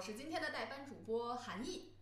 [0.00, 1.94] 我是今天的代班主播韩毅。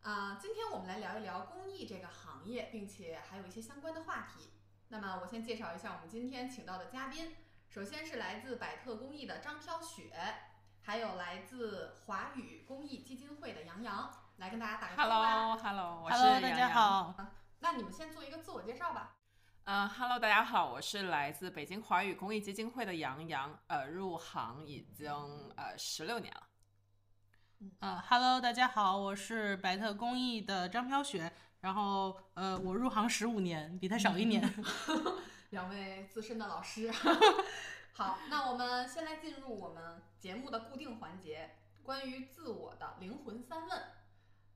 [0.00, 4.48] 啊，今天我们来聊一聊公益这个行业，并且还有一些相关的话题。
[4.88, 7.36] 那么我先介绍一下我们今天请到的嘉宾，
[7.68, 10.14] 首先是来自百特公益的张飘雪，
[10.80, 15.56] 还有来自华语公益基金会的杨洋，来跟大家打个招呼吧。
[15.58, 16.72] Hello，Hello，我是 Hello，大家杨洋。
[16.72, 17.14] 好。
[17.60, 19.18] 那你们先做一个自我介绍吧。
[19.64, 25.12] 嗯、h e l l o 大家好，我是来自北京华语公益基金会的杨洋，呃，入行已经
[25.58, 26.48] 呃十六年了。
[27.78, 34.42] 呃，Hello，大家好，我是百特公益的张飘雪，然后呃，我入行十五年，比他少一年。
[35.50, 36.90] 两位资深的老师。
[37.94, 43.82] 好，那我们先来进入我们节目的固定环节，关于自我的灵魂三问。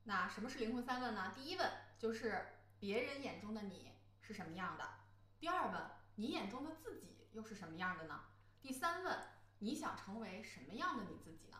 [0.03, 1.31] 那什么是灵魂三问呢？
[1.33, 2.45] 第一问就是
[2.79, 4.83] 别人眼中的你是什么样的？
[5.39, 5.81] 第二问，
[6.15, 8.19] 你眼中的自己又是什么样的呢？
[8.61, 9.17] 第三问，
[9.59, 11.57] 你想成为什么样的你自己呢？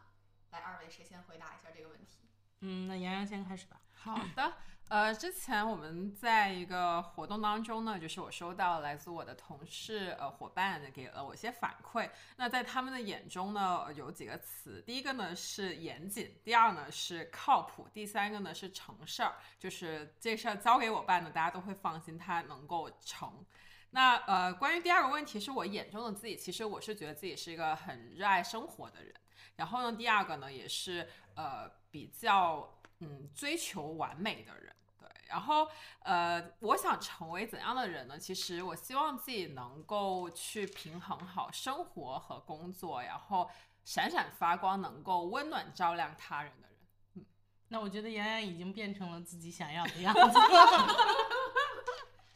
[0.52, 2.20] 来，二位谁先回答一下这个问题？
[2.62, 3.80] 嗯，那洋洋先开始吧。
[3.92, 4.54] 好的，
[4.88, 12.10] 呃，之前我们在一个活动当中呢，就是我收到来自我的同事呃伙伴给了我一些反馈。
[12.38, 23.46] 那在他们的眼中呢，呃有几个词，第一个呢是严谨，第二呢是靠谱，第三个呢是成事儿，就是这事儿交给我办呢，大家都会放心他能够成。
[23.92, 29.14] 那呃，关于第二个问题，是我眼中的自己，其实我是觉得自己是一个很热爱生活的人。
[29.58, 34.74] 然后呢，第二个呢，也是呃比较嗯追求完美的人。
[35.00, 35.68] 对，然后
[36.04, 38.18] 呃，我想成为怎样的人呢？
[38.18, 43.50] 其实我希望自己能够去平衡好生活和工作，然后
[43.84, 46.78] 闪闪发光，能够温暖照亮他人的人。
[47.16, 47.26] 嗯
[47.70, 50.22] 那我觉得杨洋已经变成了自己想要的样子。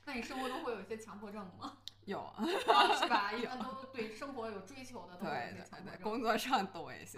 [0.04, 1.78] 那你生活中会有一些强迫症吗？
[2.06, 3.32] 有，啊是吧？
[3.38, 6.04] 一般都对生活有追求的，都对对对。
[6.04, 7.18] 工作上多一些。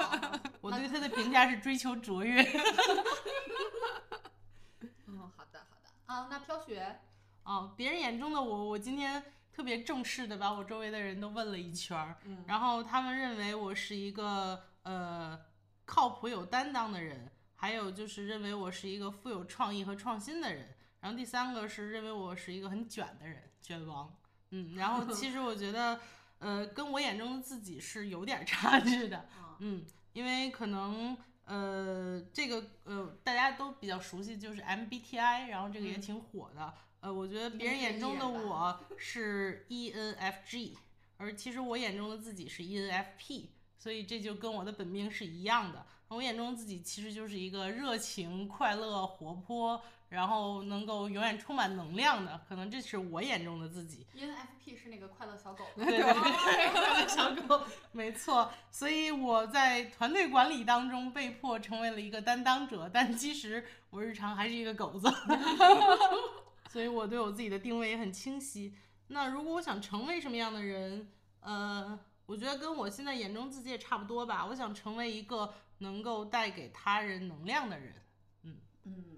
[0.60, 2.42] 我对他的评价是追求卓越。
[5.06, 7.00] 嗯， 好的好的啊，那飘雪，
[7.44, 9.22] 哦，别人眼中的我，我今天
[9.52, 15.38] 特别正式的把我周围的人都问了一圈儿，嗯然后他们认为我是一个呃
[15.86, 24.14] 靠谱有担当的人，还有就是认为我是一个富有创意和创新的人，然后第三个是认为我是一个很卷的人，卷王。
[24.50, 26.00] 嗯，然后其实我觉得，
[26.38, 29.18] 呃，跟我眼中的自己是有点儿差距的。
[29.38, 36.74] 啊，嗯，因为可能呃，这个呃，大家都比较熟悉，就是 MBTI，然后这个也嗯挺火的。
[37.00, 40.76] 呃，我觉得别人眼中的 E 我是 ENFG，
[41.16, 43.48] 而其实我眼中的自己是 ENFP，
[43.78, 45.86] 所以这就跟我的本命是一样的。
[46.08, 54.06] 我眼中自己其实就是一个热情、快乐、活泼，然后能够永远充满能量的，可能这是我眼中的自己。
[54.14, 58.50] ENFP 是那个快乐小狗，对对对， 小狗，没错。
[58.70, 65.12] 所以我在团队管理当中被迫成为了一个担当者，但其实我日常还是一个狗子，
[66.70, 68.74] 所以我对我自己的定位也很清晰。
[69.08, 74.44] 那如果我想成为什么样的人，呃，我觉得跟我现在眼中自己也差不多吧。
[74.46, 77.94] 我想成为一个能够带给他人能量的人。
[78.42, 79.17] 嗯，那你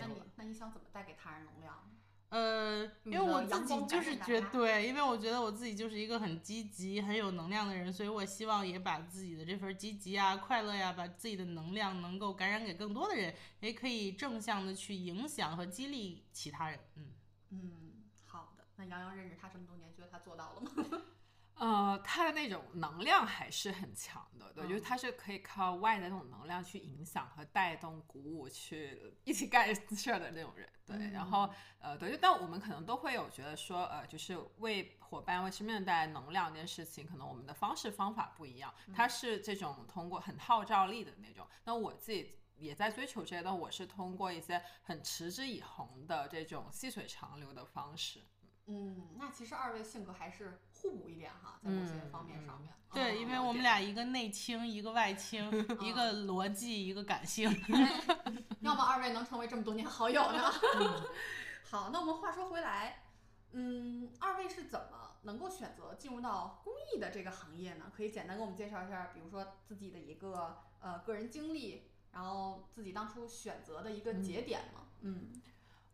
[0.00, 0.26] 没有了。
[0.36, 1.90] 那你想怎么带给他人能量？
[2.28, 16.80] 呃，因为我自己就是觉对，因为我觉得我自己就是一个很积极、很有能量的人，所以我希望也把自己的这份积极啊、快乐呀、把自己的能量能够感染给更多的人，也可以正向的去影响和激励其他人。
[16.96, 17.12] 嗯，
[17.50, 17.70] 嗯，
[18.24, 18.64] 好的。
[18.74, 20.72] 那杨洋认识他这么多年，觉得他做到了吗？
[21.58, 31.10] 呃，他的那种能量还是很强的，对，就是嗯他是可以靠外的那种能量去影响和带动、鼓舞，去一起干事儿的那种人，对。
[31.10, 38.74] 然后呃，对，就但我们可能都会有觉得说，呃，就是为伙伴、为身边人带来能量这件事情，可能我们的方式方法不一样。
[38.94, 42.38] 他是这种通过很号召力的那种，那我自己。
[42.58, 48.24] 也在追求这些，但我是通过一些很持之以恒的这种细水长流的方式。
[48.66, 52.72] 嗯，那其实二位性格还是互补一点哈，在某些方面上面。
[52.92, 55.48] 对，嗯因为我们俩一个内倾，一个外倾，
[55.80, 57.48] 一个逻辑，一个感性。
[58.60, 60.50] 要么二位能成为这么多年好友呢？
[61.70, 63.04] 好，那我们话说回来，
[63.52, 67.92] 嗯，二位是怎么能够选择进入到公益的这个行业呢？
[67.96, 74.80] 可以简单给我们介绍一下，比如说自己的一个呃个人经历，然后自己当初选择的一个节点吗？
[75.02, 75.40] 嗯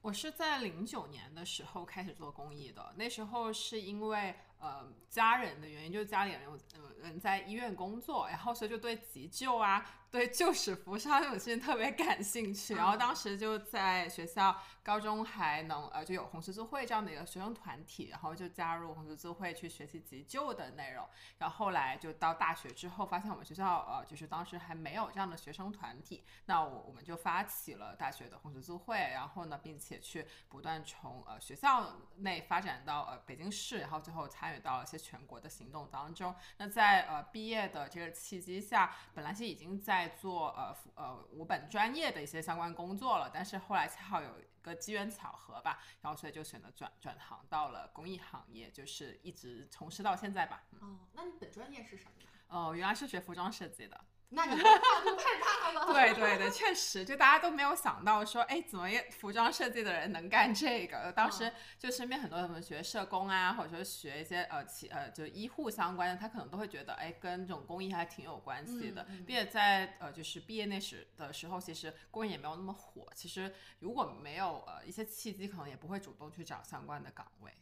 [0.03, 9.85] 我是在零九年的时候开始做公益的，那时候是因为呃家人的原因，就是家里人有呃人在医院工作，然后所以就对急救啊。
[10.13, 21.09] 对救死扶伤这种事情特别感兴趣，然后当时就在学校高中还能呃就有红十字会这样的一个学生团体，然后就加入红十字会去学习急救的内容。
[21.39, 36.35] 然后后来就到大学之后，发现我们学校呃就是当时还没有这样的学生团体，那我我们就发起了大学的红十字会，然后呢，并且去不断从呃学校内发展到呃北京市，然后最后参与到了一些全国的行动当中。
[36.59, 50.65] 那在呃毕业的这个契机下，本来是已经在在做呃呃我本专业的一些相关工作了，但是后来恰好有一个机缘巧合吧，然后所以就选择转转行到了公益行业，就是一直从事到现在吧。
[50.81, 52.13] 哦，那你本专业是什么？
[52.49, 54.01] 哦，原来是学服装设计的。
[54.35, 54.71] 那你跨
[55.03, 55.93] 度太大了。
[55.93, 61.13] 对对对，确实，就大家都没有想到说，哎，怎么服装设计的人能干这个？
[61.13, 69.07] 当时就身边很多什么学社工啊，或者说学一些呃企呃就医护相关的，他可能都会觉得，哎，跟这种公益还挺有关系的。
[69.27, 73.07] 并且在呃就是毕业那时的时候，其实公益也没有那么火。
[73.15, 77.53] 其实如果没有呃一些契机，可能也不会主动去找相关的岗位。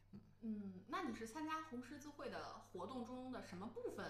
[0.43, 4.07] 嗯，那你是参加红十字会的活动中的什么部分？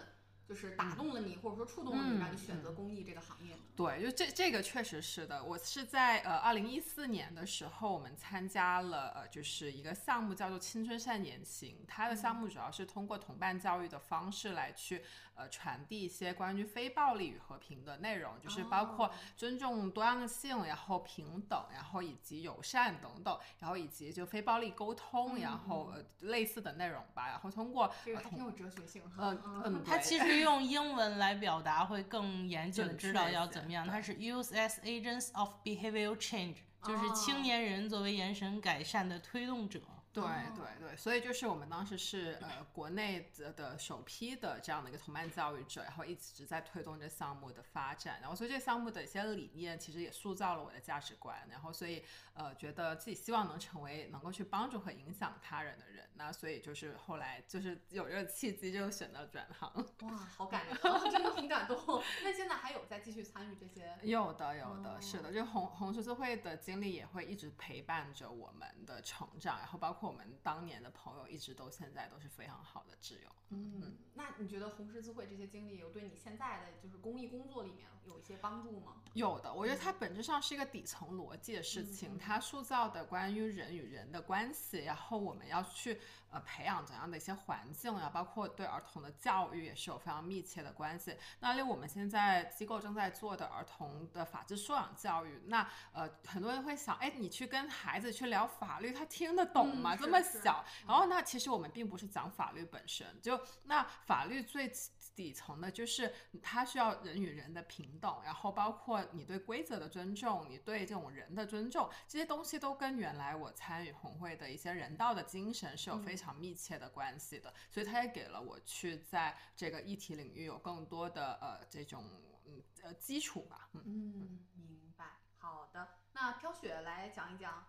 [0.51, 3.55] 就是打动了你，或者说触动了你，让你选择公益这个行业。
[3.77, 5.45] 对，就这这个确实是的。
[5.45, 11.77] 我是在呃二零一四年的时候，我们参加了呃就是一个项目，叫做青春善言行。
[11.87, 15.05] 它的项目主要是通过同伴教育的方式来去。
[15.35, 27.29] 呃，传递一些关于非暴力与和平的内容，就是包括尊重多样性，然后平等，然后以及友善等等，然后以及就非暴力沟通，然后呃类似的内容吧。
[27.29, 29.03] 然后通过这个还挺有哲学性。
[29.17, 33.87] 嗯嗯， 它其实用英文来表达会更严谨，知道要怎么样。
[33.87, 39.81] 它是 use as agents of behavioral change，就是青年人作为延伸改善的推动者。
[40.13, 40.25] 对
[40.57, 52.05] 对对，所以就是我们当时是呃国内的的首批的这样的一个同伴教育者，然后一直在推动这项目的发展，然后所以这项目的一些理念其实也塑造了我的价值观，然后所以
[52.35, 59.73] 呃觉得自己希望能成为能够去帮助和影响他人的人，那所以就是后来就是有这个契机就选择转行。
[60.01, 60.77] 哇，好感人，
[61.13, 62.03] 真的很感动。
[62.25, 63.99] 那现在还有在继续参与这些？
[64.03, 70.11] 有的有的，是的，就红红十字会的经历也会一直陪伴着我们的成长，然后包括。
[70.11, 73.31] 我们当年的朋友一直都现在都是非常好的挚友。
[73.51, 78.97] 嗯，那你觉得红十字会这些经历有对你现在的就是公益工作里面有一些帮助吗？
[79.13, 86.01] 有的，我觉得它本质上是一个底层逻辑的事情，它塑造的关于人与人的关系，然后我们要去。
[86.31, 88.11] 呃，培养怎样的一些环境呀？
[88.13, 91.17] 包括对儿童的教育也是有非常密切的关系。
[91.41, 99.97] 那例如我们现在机构正在做的儿童的法治素养教育，那呃，很多人会想，哎，你去跟孩子去聊法律，他听得懂吗？
[99.97, 100.65] 这么小。
[100.87, 104.73] 然后那其实我们并不是讲法律本身，就那法律最。
[105.21, 106.11] 底层的就是
[106.43, 122.03] 它需要人与人的平等，然后包括你对规则的尊重，你对这种人的尊重，这些东西都跟原来我参与红会的一些人道的精神是有非常密切的关系的，所以它也给了我去在这个议题领域有更多的呃这种
[122.47, 123.69] 嗯呃基础吧。
[123.75, 125.05] 嗯，明白。
[125.37, 127.67] 好的，那飘雪来讲一讲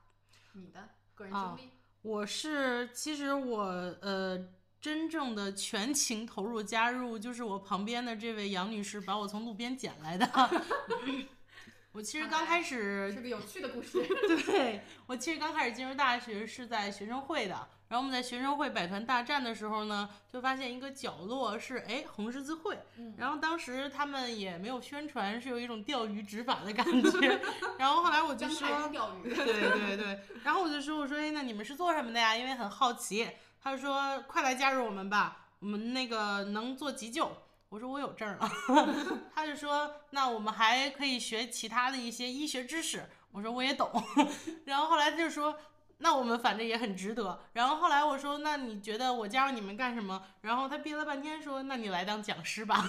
[0.53, 1.71] 你的个人经历。
[2.01, 3.63] 我是其实我
[4.01, 4.60] 呃。
[4.81, 10.27] 真正的全情投入加入，就是我旁边的这位杨女士把我从路边捡来的。
[11.93, 14.01] 我其实刚开始是个有趣的故事。
[14.47, 22.79] 对我其实刚开始进入大学是在学生会的，然后我们在学生会百团大战的时候呢，就发现一个角落是哎红十字会，
[23.17, 27.41] 然后当时他们也没有宣传，是有一种钓鱼执法的感觉。
[27.77, 32.35] 然后后来我就说钓鱼，对对对，然后我就说我说哎那你们是做什么的呀？
[32.35, 33.27] 因为很好奇。
[33.61, 37.31] 他就说：“快来加入我们吧，我们那个能做急救。”
[37.69, 38.51] 我说：“我有证了。
[39.33, 43.89] ”他就说：“那我们还可以学其他的一些医学知识。”我说：“我也懂。
[44.65, 45.57] ”然后后来他就说。
[46.03, 47.39] 那我们反正也很值得。
[47.53, 50.19] 然后后来我说，那你觉得我加入你们干什么？
[50.41, 52.83] 然后他憋了半天说，那你来当讲师吧。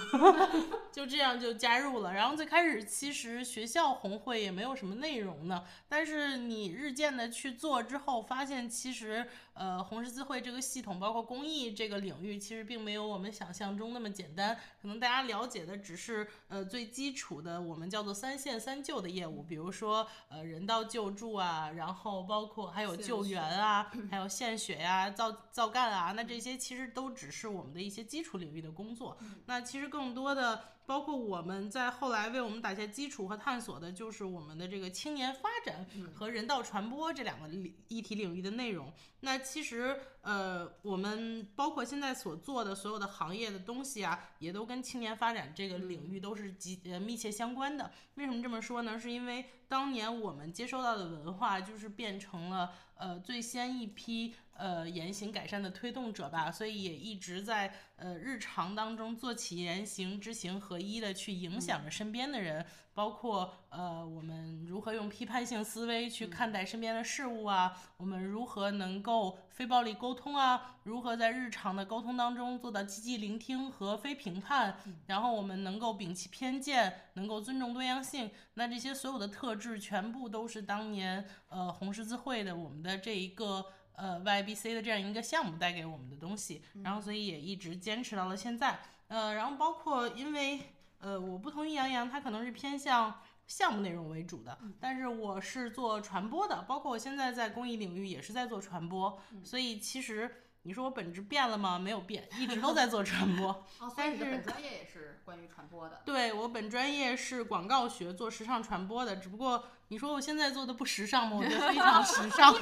[0.91, 2.11] 就这样就加入了。
[2.11, 14.57] 然后最开始其实学校红会也没有什么内容呢，但是你日渐的去做之后，发现其实呃红十字会这个系统，包括公益这个领域，其实并没有我们想象中那么简单。
[14.81, 22.97] 可能大家了解的只是呃最基础的我们叫做三线三救的业务，比如说呃人道救助啊，然后包括还有。
[23.03, 29.17] 救援啊，还有献血呀、造造干啊，那这些其实都只是我们的一些基础领域的工作。
[29.45, 38.91] 那其实更多的，包括我们在后来为我们打下基础和探索的，就是我们的这个青年发展和人道传播这两个领议题领域的内容。
[39.21, 47.91] 那其实，呃，我们包括现在所做的所有的行业的东西啊，也都跟青年发展这个领域都是极呃密切相关的。
[48.15, 48.99] 为什么这么说呢？
[48.99, 62.63] 是因为当年我们接收到的文化，就是变成了呃最先一批呃言行改善的推动者吧，所以也一直在呃日常当中做起言行知行合一的去影响着身边的人，
[62.93, 83.65] 包括呃我们如何用批判性思维去看待身边的事物啊，我们如何能够非暴力沟通啊，如何在日常的沟通当中做到积极聆听和非评判，然后我们能够摒弃偏见，能够尊重多样性，那这些所有的特质全部都是当年呃红十字会的我们的这一个。
[83.95, 88.79] 呃，YBC 的这样一个项目带给我们的东西，然后所以也一直坚持到了现在。
[89.07, 90.72] 呃，然后包括因为
[91.03, 101.77] 呃，我不同意杨洋，他可能是偏向项目内容为主的，但是我是做传播的，包括我现在在公益领域也是在做传播，所以其实你说我本质变了吗？
[101.77, 103.49] 没有变，一直都在做传播。
[103.79, 106.01] 哦，所以你的本专业也是关于传播的。
[106.05, 111.35] 对我本专业是广告学，做时尚传播的，只不过你说我现在做的不时尚吗？
[111.35, 112.55] 我觉得非常时尚。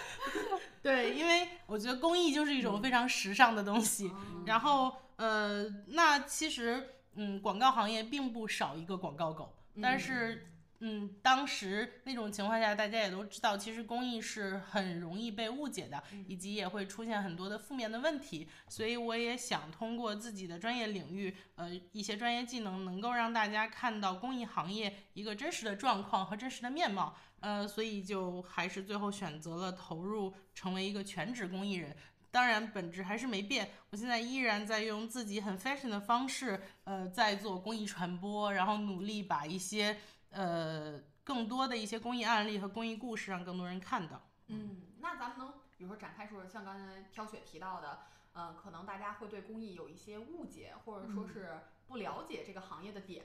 [0.82, 4.12] 对，因为我觉得公益就是一种非常时尚的东西。
[4.44, 18.48] 然后，呃，那其实，嗯，广告行业并不少一个广告狗，但是，嗯，当时那种情况下，大家也都知道，其实公益是很容易被误解的，以及也会出现很多的负面的问题。
[18.68, 27.16] 所以，我也想通过自己的专业领域，呃，一些专业技能，能够让大家看到公益行业一个真实的状况和真实的面貌。
[27.40, 31.96] 呃，所以就还是最后选择了投入成为一个全职公益人。
[32.30, 39.98] 当然，本质还是没变，我现在依然在用自己很 fashion 的方式，呃，在做公益传播，然后努力把一些
[40.30, 44.20] 呃更多的一些公益案例和公益故事让更多人看到。
[44.48, 48.00] 嗯，那咱们能比如说展开说，像刚才飘雪提到的，
[48.32, 53.24] 呃，可能大家会对公益有一些误解，或者说是不了解这个行业的点，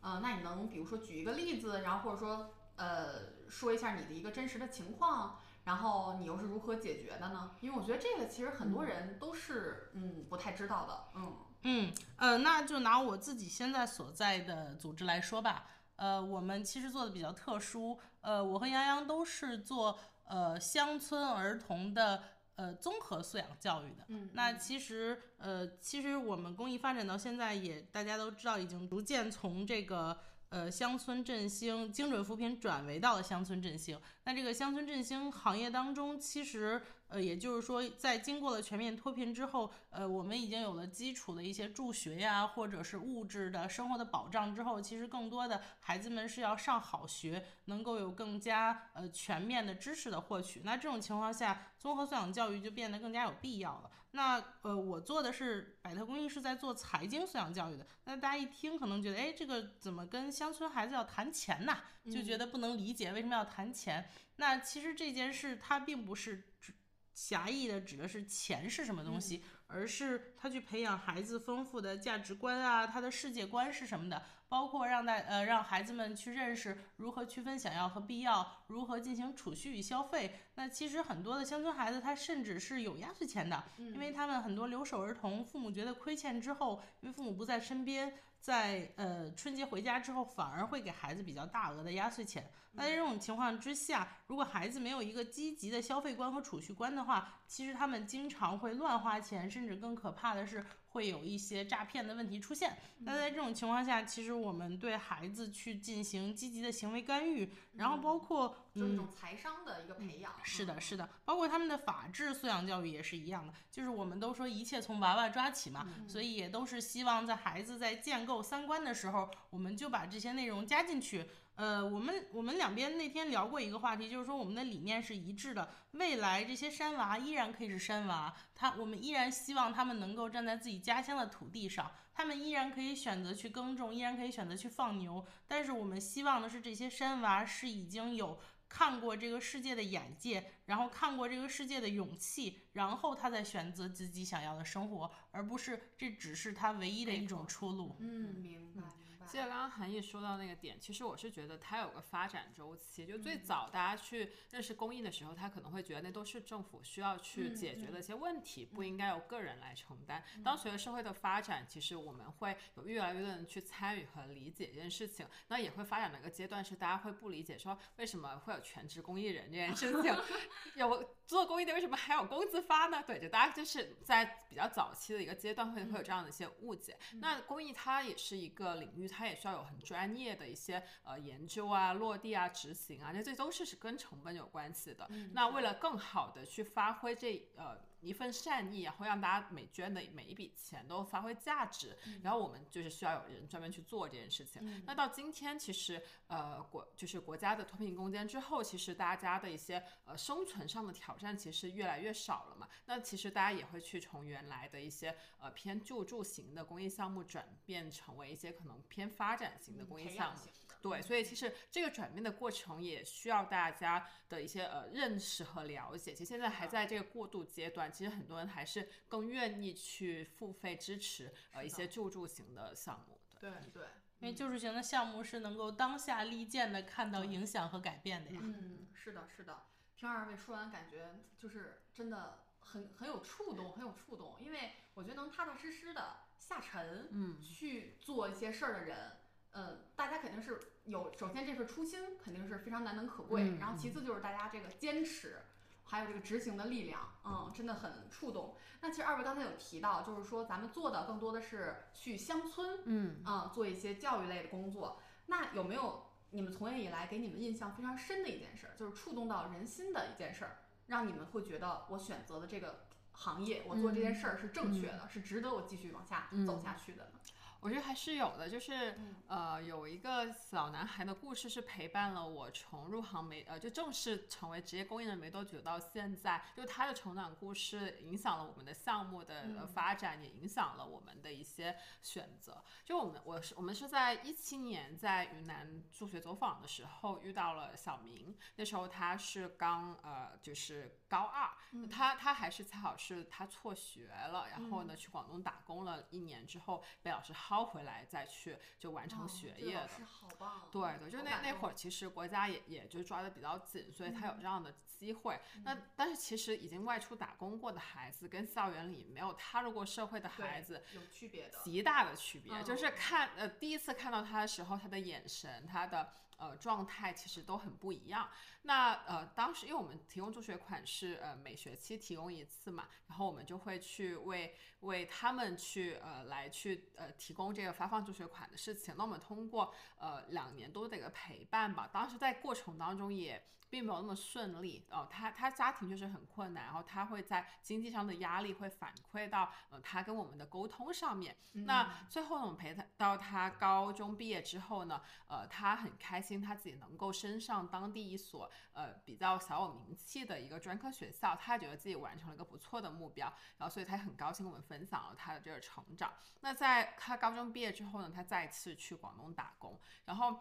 [0.00, 7.52] 呃，那你能比如说举一个例子，然后或者说呃说一下你的一个真实的情况，然后你又是如何解决的呢？
[7.60, 15.66] 因为我觉得这个其实很多人都是嗯不太知道的，嗯嗯呃，那就拿我自己现在所在的组织来说吧，
[15.96, 22.22] 呃，我们其实做的比较特殊，呃，我和杨洋都是做呃乡村儿童的
[22.56, 24.04] 呃综合素养教育的。
[24.08, 30.18] 嗯，那其实呃，其实我们公益发展到现在也大家都知道，已经逐渐从这个
[30.52, 33.98] 呃乡村振兴、精准扶贫转为到了乡村振兴。
[34.24, 36.78] 那这个乡村振兴行业当中，其实
[37.08, 50.60] 呃，也就是说，在经过了全面脱贫之后，呃，我们已经有了基础的一些助学呀，或者是物质的生活的保障之后，其实更多的孩子们是要上好学，能够有更加呃全面的知识的获取。
[50.64, 53.90] 那这种情况下，综合素养教育就变得更加有必要了。
[54.12, 57.86] 那呃，我做的是百特公益是在做财经素养教育的。
[58.04, 61.78] 那大家一听可能觉得，哎，这个怎么跟乡村孩子要谈钱呐？
[62.10, 64.08] 就觉得不能理解为什么要谈钱。
[64.36, 66.74] 那其实这件事它并不是指
[67.14, 69.42] 狭义的指的是钱是什么东西，
[69.72, 80.38] 而是他去培养孩子丰富的价值观啊，他的世界观是什么的，包括让大呃让孩子们去认识如何区分想要和必要，如何进行储蓄与消费。
[80.54, 88.12] 那其实很多的乡村孩子他甚至是有压岁钱的，因为他们很多留守儿童，父母觉得亏欠之后，因为父母不在身边。
[88.42, 92.50] 在呃春节回家之后，反而会给孩子比较大额的压岁钱。
[92.74, 102.78] 那在这种情况之下，如果孩子没有一个积极的消费观和储蓄观的话，其实他们经常会乱花钱，甚至更可怕的是会有一些诈骗的问题出现。
[103.00, 110.32] 那在这种情况下，其实我们对孩子去进行积极的行为干预，然后包括就是一种财商的一个培养。
[110.42, 113.52] 是的，是的，包括他们的法治素养教育也是一样的。
[113.70, 121.28] 就是我们都说一切从娃娃抓起嘛，所以也都是希望在孩子在建构三观的时候，我们就把这些内容加进去。
[121.54, 125.68] 呃，我们我们两边那天聊过一个话题，就是说我们的理念是一致的。
[125.92, 135.24] 未来这些山娃依然可以是山娃，他我们依然希望他们能够站在自己家乡的土地上，他们依然可以选择去耕种，依然可以选择去放牛。
[135.46, 147.94] 但是我们希望的是，这些山娃是已经有看过这个世界的眼界，然后看过这个世界的勇气，然后他再选择自己想要的生活，而不是这只是他唯一的一种出路。
[148.00, 148.82] 嗯，明白。
[149.22, 149.30] 白。
[149.30, 153.06] 记得刚刚韩毅说到那个点，其实我是觉得它有个发展周期。
[153.06, 160.22] 就最嗯早大家去认识公益的时候，他可能会觉得那都是政府需要去嗯解决的一些问题，不应该由个人来承担。
[160.36, 170.14] 嗯当随着社会的发展，其实我们会有越来越多人去参与和理解这件事情，那也会发展到一个阶段，是大家会不理解说为什么会有全职公益人这件事情，
[170.76, 173.02] 有做公益的为什么还有工资发呢？
[173.06, 176.98] 对，就大家就是在比较早期的一个阶段会会有这样的一些误解。
[177.20, 185.08] 那公益它也是一个领域，它也需要有很专业的一些呃研究啊、落地啊、执行啊，那这都是是跟成本有关系的。
[185.32, 194.82] 那为了更好的去发挥这呃一份善意，然后让大家每捐的每一笔钱都发挥价值，然后我们就是需要有人专门去做这件事情。
[194.84, 202.68] 那到今天，其实呃国就是国家的脱贫攻坚之后，其实大家的一些呃生存上的挑战其实越来越少了嘛。
[202.86, 210.40] 那其实大家也会去从原来的一些呃偏救助型的公益项目转变成为一些可能偏发展型的公益项目。
[210.82, 216.12] 对，所以其实这个转变的过程也需要大家的一些呃认识和了解。
[216.12, 223.20] 其实现在还在这个过渡阶段，其实很多人还是更愿意去付费支持呃一些救助型的项目。
[223.38, 223.84] 对，对对，
[224.18, 228.40] 因为救助型的项目是能够当下立见的看到影响和改变的呀。
[228.42, 229.62] 嗯，是的，是的。
[229.96, 234.36] 听二位说完，感觉就是真的很很有触动，很有触动。
[234.40, 239.12] 因为我觉得能踏踏实实的下沉，嗯去做一些事儿的人，
[239.54, 245.38] 嗯，大家肯定是有，首先这份初心肯定是非常难能可贵，嗯然后其次就是大家这个坚持，
[245.84, 248.56] 还有这个执行的力量，嗯，真的很触动。
[248.80, 255.00] 那其实二位刚才有提到，就是说咱们做的更多的是去乡村，嗯啊、做一些教育类的工作。
[255.26, 267.20] 那有没有你们从业以来给你们印象非常深的一件事儿，就是触动到人心的一件事儿，让你们会觉得我选择的这个行业，我做这件事儿是正确的，是值得我继续往下走下去的呢？
[267.62, 282.64] 我觉得还是有的，就是嗯呃，有一个小男孩的故事是陪伴了我从入行没呃，就正式成为职业公益人没多久到现在，就他的成长故事影响了我们的项目的发展，也影响了我们的一些选择。
[282.84, 291.86] 就我们我是我们是在一七年在云南助学走访的时候遇到了小明，那时候他是刚呃就是高二，嗯。
[291.90, 299.62] 他他还是恰好是他辍学了，然后呢去广东打工了一年之后被老师薅回来再去就完成哦学业的。
[299.62, 304.40] 这个老师好棒，对对，就那那会儿，其实国家也也就抓得比较紧，所以他有嗯。
[304.40, 305.38] 这样的机会。
[305.64, 312.40] 那但是其实已经外出打工过的孩子，跟校园里没有踏入过社会的孩子，有区别的，极大的区。
[312.40, 312.94] 别，就是嗯。
[312.96, 318.28] 看呃第一次看到他的时候，他的眼神，他的呃状态其实都很不一样。
[318.62, 328.94] 那呃当时因为我们提供助学款是呃每学期提供一次嘛，然后我们就会去为为他们去呃来去呃提供这个发放助学款的事情。
[328.96, 333.44] 那我们通过呃两年多的一个陪伴吧，当时在过程当中也。
[333.72, 353.26] 并没有那么顺利哦，他他家庭就是很困难，然后他会在经济上的压力会反馈到呃他跟我们的沟通上面，嗯那最后呢，我们陪他到他高中毕业之后呢，呃，他很开心，他自己能够升上当地一所呃比较小有名气的一个专科学校，他觉得自己完成了一个不错的目标，
[353.58, 356.12] 然后所以他很高兴跟我们分享了他的这个成长。
[356.40, 360.38] 那在他高中毕业之后呢，他再次去广东打工，然后。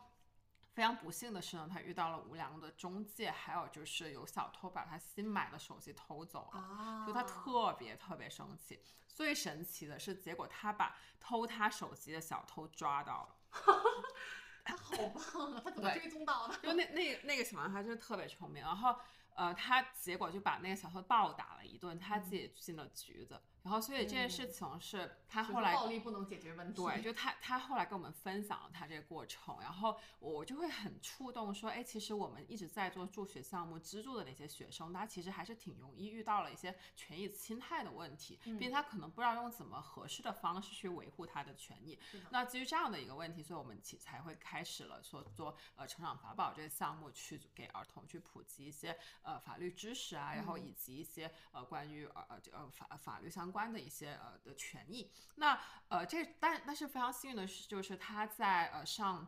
[0.73, 6.62] 非常不幸的是呢，他遇到了无良的中介，还有就是有小偷把他新买的手机偷走了。
[6.62, 8.82] 啊，就他特别特别生气。
[9.06, 13.36] 最神奇的是，结果他把偷他手机的小偷抓到了。
[14.63, 16.58] 他好棒啊，他怎么追踪到的？
[16.58, 18.95] 就那那那个小男孩真的特别聪明，然后
[19.36, 23.39] 呃，他结果就把那个小偷暴打了一顿，他自己进了局子。
[23.63, 42.00] 然后所以这件事情是他后来暴力不能解决问题，对，就他他后来跟我们分享了他这个过程，然后我就会很触动，说，哎，其实我们一直在做助学项目资助的那些学生，他其实还是挺容易遇到了一些权益侵害的问题，并且他可能不知道用怎么合适的方式去维护他的权益。
[42.32, 55.12] 那基于这样的一个问题，所以我们起才会开始了说做呃成长法宝这个项目，去给儿童去普及一些呃法律知识啊，然后以及一些呃关于呃呃法法律相关的一些呃的权益。
[55.36, 55.60] 那
[55.90, 59.28] 呃这但但是非常幸运的是，就是他在呃上。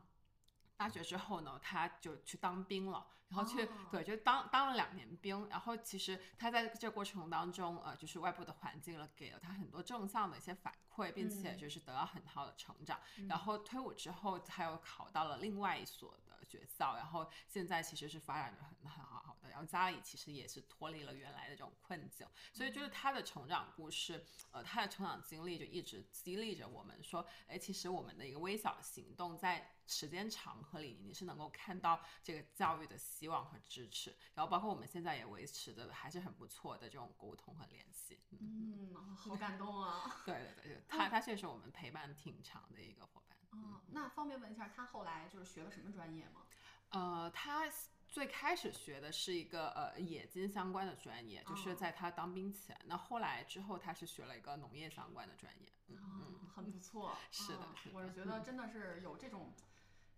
[0.76, 5.48] 大学之后呢，他就去当兵了，然后去、哦对，就当当了两年兵。
[5.48, 13.00] 然后其实他在这过程当中，呃，就是外部的环境了，给了他很多正向的一些反馈，并且嗯就是得到很好的成长。
[13.30, 16.23] 然后退伍之后，他又考到了另外一所的
[16.54, 29.68] 学校，然后现在其实是发展的很很好的然后家里其实也是脱离了原来的这种困境，所以就是他的成长故事，呃，他的成长经历就一直激励着我们说，哎，其实我们的一个微小的行动在。
[29.86, 38.18] 时间长河里，你是能够看到这个教育的希望和支持，然后包括我们现在也维持的还是很不错的这种沟通和联系。
[38.32, 40.24] 嗯，好感动啊！
[40.26, 43.33] 对对对， 他他确实我们陪伴挺长的一个伙伴。
[43.54, 46.42] 嗯，那方便问一下，他后来就是学了什么专业吗？
[46.90, 47.70] 呃，他
[48.08, 52.78] 最开始学的是一个呃冶金相关的专业，就是在他当兵前。
[52.86, 55.70] 那后来之后，他是学了一个农业相关的专业。
[55.88, 57.16] 嗯，很不错。
[57.32, 59.54] 是的，我是觉得真的是有这种。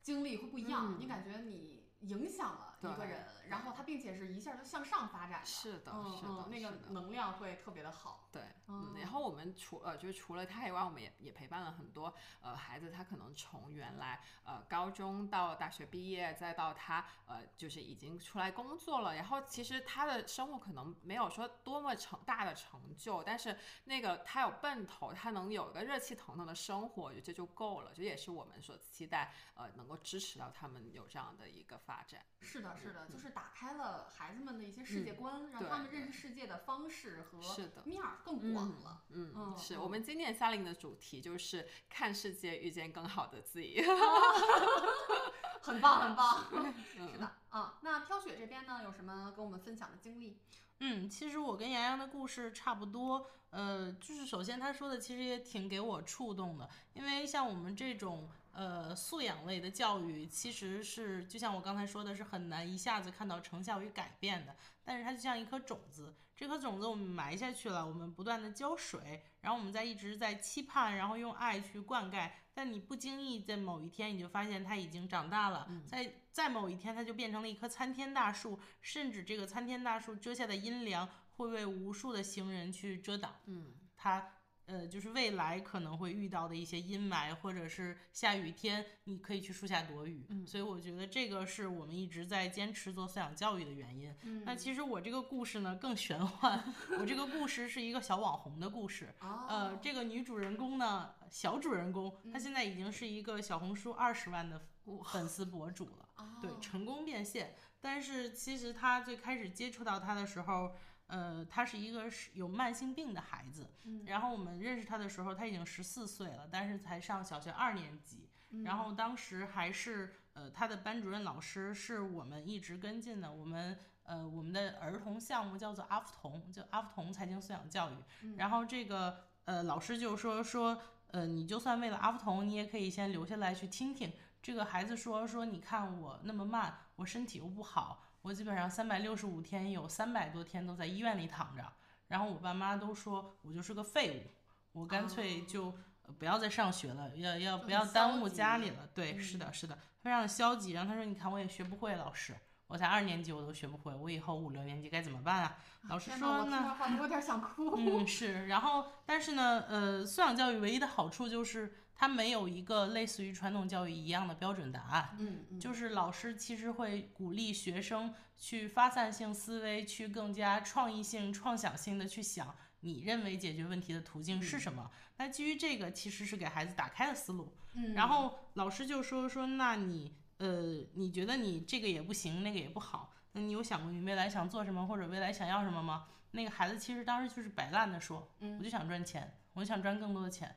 [0.02, 8.28] 经历会不一样，你感觉你影响了一个人，然后他并且是一下就向上发展的，是的，是的，那个能量会特别的好。
[8.32, 32.26] 对，嗯，然后我们除呃，就是除了他以外，我们也也陪伴了很多呃孩子，他可能从原来呃高中到大学毕业，再到他呃就是已经出来工作了，然后其实他的生活可能没有说多么成大的成就，但是那个他有奔头，他能有一个热气腾腾的生活，这就够了，这也是我们所期待呃能够支持到他们有这样的一个发展。
[32.42, 37.40] 是的，是的，就是打开了孩子们的一些世界观，让他们认识世界的方式和
[37.84, 38.18] 面儿。
[38.24, 43.84] 更广了，嗯，是我们今年夏令的主题就是看世界，遇见更好的自己
[45.62, 50.40] 很棒，很棒， 是的，啊，那飘雪这边呢，有什么跟我们分享的经历？
[50.80, 58.30] 嗯，其实我跟洋洋的故事差不多，呃，就是首先他说的其实也挺给我触动的，因为像我们这种。
[58.56, 64.56] 呃，素养类的教育其实是就像我刚才说的，是很难一下子看到成效与改变的。
[64.82, 72.32] 但是它就像一颗种子，这颗种子我们埋下去了，我们不断的浇水，然后我们在一直在期盼，然后用爱去灌溉。
[72.54, 83.36] 但你不经意在某一天，你就发现它已经长大了，在在某一天，它就变成了一棵参天大树，甚至这个参天大树遮下的阴凉会为无数的行人去遮挡。
[83.48, 84.32] 嗯，它。
[84.68, 90.26] 呃，就是未来可能会遇到的一些阴霾，或者是下雨天，你可以去树下躲雨。
[90.30, 94.16] 嗯，所以我觉得这个是我们一直在坚持做思想教育的原因。
[94.24, 96.64] 嗯，那其实我这个故事呢更玄幻，
[97.00, 99.14] 我这个故事是一个小网红的故事。
[99.20, 104.68] 哦，呃，这个女主人公呢，小主人公，她现在已经是一个小红书二十万的
[105.12, 106.10] 粉丝博主了。
[106.18, 107.56] 哦，对，成功变现。
[107.80, 110.76] 但是其实她最开始接触到她的时候。
[111.08, 113.70] 呃，他是一个是有慢性病的孩子，
[114.06, 118.30] 然后我们认识他的时候，他已经十四岁了，但是才上小学二年级。
[118.64, 123.32] 然后当时还是呃，他的班主任老师是我们一直跟进的。
[123.32, 127.96] 我们呃，我们的儿童项目叫做阿福童，就阿福童财经素养教育。
[128.38, 134.14] 然后这个呃，老师就说说，呃，你就算为了阿福童，你也可以先留下来去听听。
[134.42, 138.04] 这个孩子说说，你看我那么慢，我身体又不好。
[138.26, 141.64] 我基本上三百六十五天有三百多天都在医院里躺着，
[142.08, 144.34] 然后我爸妈都说我就是个废
[144.74, 145.72] 物，我干脆就
[146.18, 148.90] 不要再上学了，要要不要耽误家里了？
[148.96, 150.72] 对，是的，是的，非常消极。
[150.72, 152.36] 然后他说：“你看我也学不会，老师，
[152.66, 155.58] 我才二年级我都学不会，我以后五六年级该怎么办啊？”
[155.88, 158.48] 老师说：“呢我有点想哭。”嗯，是。
[158.48, 161.76] 然后，但是呢，呃，素养教育唯一的好处就是。
[161.96, 174.92] 它没有一个类似于传统教育一样的标准答案，嗯，就是老师其实会鼓励学生去发散性思维，去更加创意性、创想性的去想，你认为解决问题的途径是什么？
[175.18, 177.56] 那基于这个，其实是给孩子打开了思路。
[177.76, 186.08] 嗯，然后老师就说说，那你呃，你觉得你这个也不行，那个也不好，那你有想过你未来想做什么，或者未来想要什么吗？
[186.32, 188.30] 那个孩子其实当时就是摆烂的说，
[188.60, 190.54] 我就想赚钱，我就想赚更多的钱。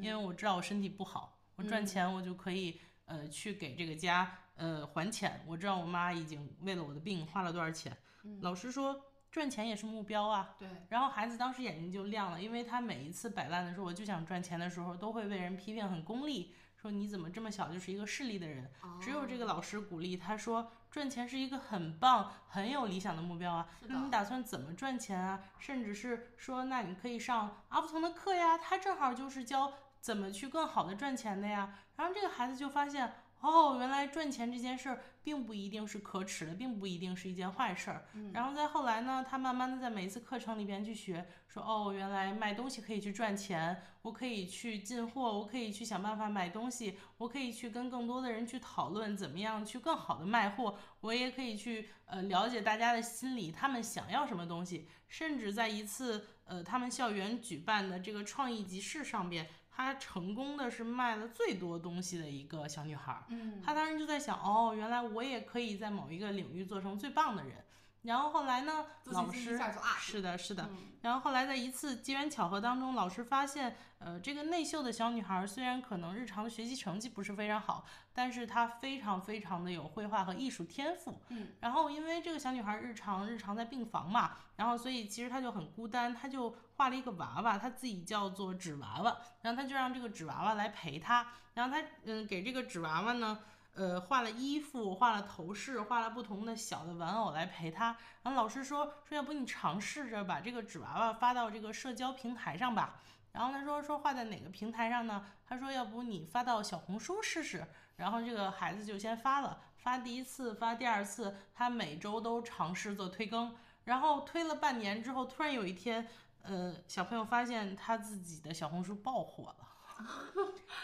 [0.00, 5.42] 因为我知道我身体不好，我赚钱我就可以呃去给这个家呃还钱。
[5.46, 7.96] 我知道我妈已经为了我的病花了多少钱。
[8.40, 10.54] 老师说赚钱也是目标啊。
[10.58, 10.68] 对。
[10.88, 18.68] 然后孩子当时眼睛就亮了，因为他每一次摆烂的时候，我就想赚钱的时候，都会被人批评很功利，说你怎么这么小就是一个势利的人。
[19.00, 23.68] 只有这个老师鼓励他说赚钱是一个很棒很有理想的目标啊。
[23.86, 25.40] 那你打算怎么赚钱啊？
[25.60, 29.72] 甚至是说那你可以上阿福腾的课呀，他正好就是教。
[30.02, 31.78] 怎么去更好的赚钱的呀？
[31.94, 38.06] 然后这个孩子就发现，哦，原来赚钱这件事儿并不一定是可耻的，并不一定是一件坏事儿。
[38.32, 59.48] 然后再后来呢，他慢慢的在每一次课程里边去学，说，哦，原来卖东西可以去赚钱，我可以去进货，我可以去想办法买东西，我可以去跟更多的人去讨论怎么样去更好的卖货，我也可以去呃了解大家的心理，他们想要什么东西，甚至在一次呃他们校园举办的这个创意集市上边。
[59.74, 67.64] 她成功的是卖了最多东西的一个小女孩，嗯，她当时就在想，哦，原来我也可以在某一个领域做成最棒的人。
[68.02, 69.56] 然后后来呢，老师
[69.98, 70.68] 是的，是的。
[70.70, 81.20] 嗯然后后来在一次机缘巧合当中，老师发现，呃，这个内秀的小女孩虽然可能日常的学习成绩不是非常好，但是她非常非常的有绘画和艺术天赋。
[81.30, 81.48] 嗯。
[81.58, 93.40] 然后因为这个小女孩日常日常在病房嘛，然后所以其实她就很孤单，她就画了一个娃娃，她自己叫做纸娃娃，然后她就让这个纸娃娃来陪她，然后她嗯给这个纸娃娃呢。
[93.74, 97.96] 呃，画了衣服，画了头饰，画了不同的小的玩偶来陪她。
[98.22, 103.00] 然后老师说说，要不你尝试着把这个纸娃娃发到这个社交平台上吧。
[103.32, 105.24] 然后他说说画在哪个平台上呢？
[105.46, 107.66] 他说要不你发到小红书试试。
[107.96, 113.54] 然后这个孩子就先发了，发第一次，发第二次，他每周都尝试做推更。
[113.84, 116.06] 然后推了半年之后，突然有一天，
[116.42, 119.68] 呃，小朋友发现他自己的小红书爆火了。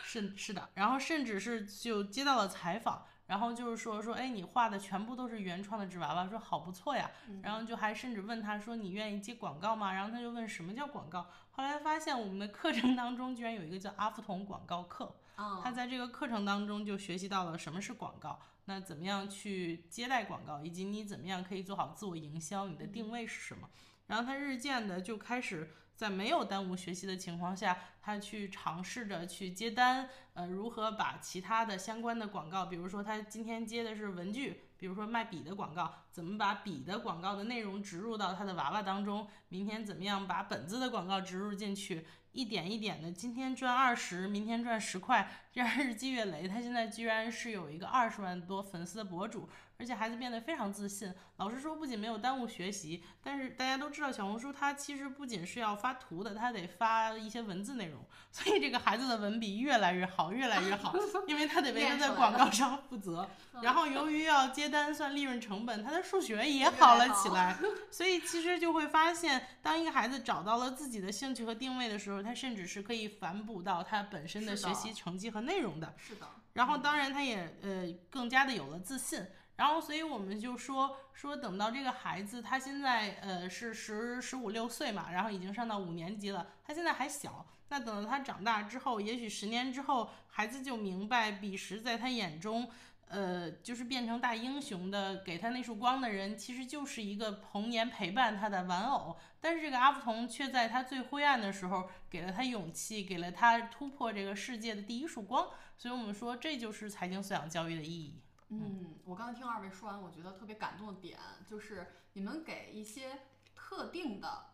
[0.03, 7.11] 是是的，然后甚至是就接到了采访，然后就是说说，哎，你画的全部都是原创的纸娃娃，说好不错呀，
[7.43, 9.93] 然后就还甚至问他说你愿意接广告吗？
[9.93, 23.69] 然后他就问什么叫广告，后来发现我们的课程当中居然有一个叫阿福童广告课，啊他在这个课程当中就学习到了什么是广告，那怎么样去接待广告，以及你怎么样可以做好自我营销，你的定位是什么。
[24.07, 39.27] 然后他日渐的就开始在没有耽误学习的情况下，他去尝试着去接单，呃，如何把其他的相关的广告，比如说他今天接的是文具，比如说卖笔的广告，怎么把笔的广告的内容植入到他的娃娃当中？
[39.49, 42.07] 明天怎么样把本子的广告植入进去？
[42.31, 49.49] 一点一点的，今天赚二十，明天赚十块， 这样日积月累，他现在居然是有一个二十万多粉丝的博主，
[49.81, 51.15] 而且孩子变得非常自信。
[51.37, 60.93] 老师说，不仅没有耽误学习，但是大家都知道，小红书它其实不仅是要发图的，它得发一些文字内容，所以这个孩子的文笔越来越好，越来越好，
[61.29, 63.31] 因为他得为他在广告上负责。
[63.63, 67.57] 然后由于要接单算利润成本，他的数学也好了起来，
[67.89, 75.95] 所以其实就会发现，当一个孩子找到了自己的兴趣和定位的时候，他甚至是可以反哺到他本身的学习成绩和内容的。
[75.97, 79.25] 是的，然后当然他也呃更加的有了自信。
[79.59, 87.45] 然后，所以我们就说说，等到这个孩子他现在呃是十十五六岁嘛，然后已经上到五年级了，他现在还小。
[87.69, 92.71] 那等到他长大之后，也许十年之后，孩子就明白彼时在他眼中，
[93.09, 99.19] 呃，就是变成大英雄的，给他那束光的人，其实就是一个童年陪伴他的玩偶。
[99.41, 105.49] 但是这个阿福童却在他最灰暗的时候，给了他勇气，给了他突破这个世界的第一束光。
[105.77, 108.23] 所以我们说，这就是财经素养教育的意义。
[108.51, 113.21] 嗯，我刚才听二位说完，我觉得特别感动的点就是你们给一些
[113.55, 114.47] 特定的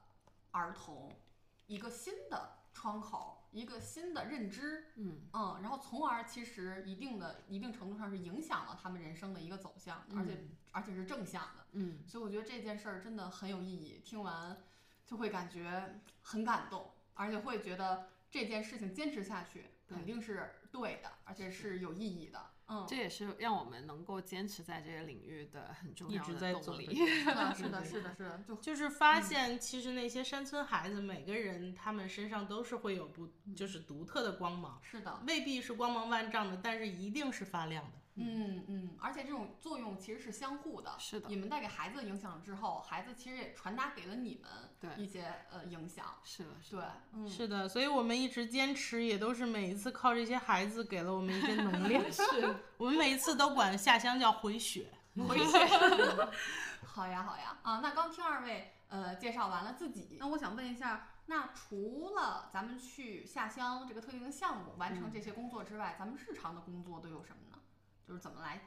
[0.51, 1.17] 儿童
[1.67, 5.21] 一个新的窗口，一个新的认知，嗯。
[5.33, 12.03] 嗯，然后从而其实一定的一定程度上是影响了他们人生的一个走向，而且而且是正向的，嗯。
[12.07, 14.61] 所以我觉得这件事儿真的很有意义，听完
[15.05, 21.79] 就会感觉很感动，而且会觉得这件事情坚持下去肯定是对的，而且是。
[21.79, 26.97] 有意义的，嗯，这也是让我们能够坚持在这个领域的很重一直要的动在做的力。
[26.97, 37.99] 是的，是的，是的，是的，就就是发现，其实那些山村孩子，每个人他们身上都是会有不就是独特的光芒，是的，未必是光芒万丈的，但是一定是发亮的。
[38.17, 40.95] 嗯嗯，而且这种作用其实是相互的。
[40.99, 44.51] 是的你们带给孩子的影响之后，孩子其实也传达给了你们
[44.81, 46.05] 对一些呃影响。
[46.23, 52.05] 是的，是的对，嗯，是的，所以我们一直坚持，也都是每一次靠这些孩子给了我们一些能量。
[52.13, 52.23] 是
[52.79, 54.87] 我们每一次都管下乡叫回血。
[55.29, 55.59] 回血。
[56.87, 67.54] 好呀，好呀，啊，那刚听二位呃介绍完了自己，那我想问一下，那除了咱们去下乡这个特定的项目完成这些工作之外，咱们日常的工作都有什么呢？
[68.07, 68.61] 就是怎么来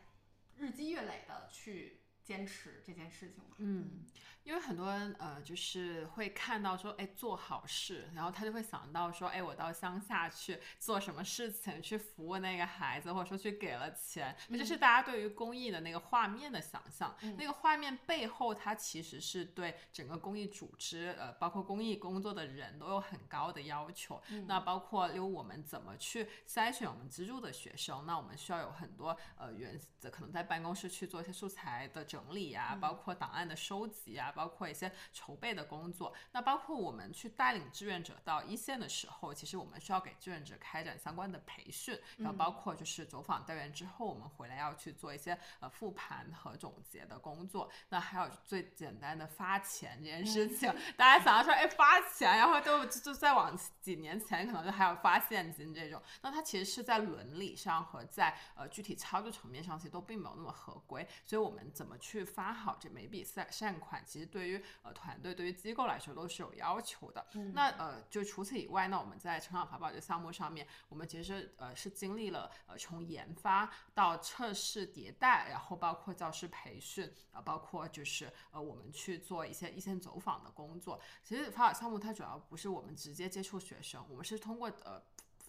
[0.55, 3.55] 日积月累的去坚持这件事情嘛？
[3.59, 4.03] 嗯，
[4.43, 17.15] 因为很多人呃，就是会看到说，哎，做好事，然后他就会想到说，哎，我到乡下去做什么事情，去服务那个孩子，或者说去给了钱，那就是大家对于公益的那个画面的想象。
[17.37, 24.21] 那个画面背后，它其实是对整个公益组织，呃，包括公益工作的人都有很高的要求。
[24.47, 36.13] 那包括有我们怎么去筛选我们资助的学生，那我们需要有很多呃原则，可能在办公室去做一些素材的整理啊，包括档案的收集啊，包括一些筹备的工作。
[36.31, 47.69] 那包括我们去带领志愿者到一线的时候，其实我们需要给志愿者开展相关的培训，然后包括就是走访调研之后，我们回来要去做一些呃复盘和总结的工作。
[47.89, 61.07] 那还有最简单的发钱这件事情， 大家想要说，哎，发钱，然后都就就再往几年前可能就还有发现金这种，那它其实是在伦理上和在呃具体操作层面上，其实都并没有那么合规。
[61.25, 67.25] 所以我们怎么去发好这每笔善善款，其实对于呃团队、对于机构来说都是有要求的。
[67.53, 80.99] 那呃，就除此以外，呢我们在成长法宝这项目上面，我们其实呃是经历了呃从研发到测试迭代，然后包括教师培训啊、包括就是呃我们去做一些一线走访的工作。
[81.23, 85.01] 其实法宝项目它主要不是我们直接接触学生，我们是通过呃。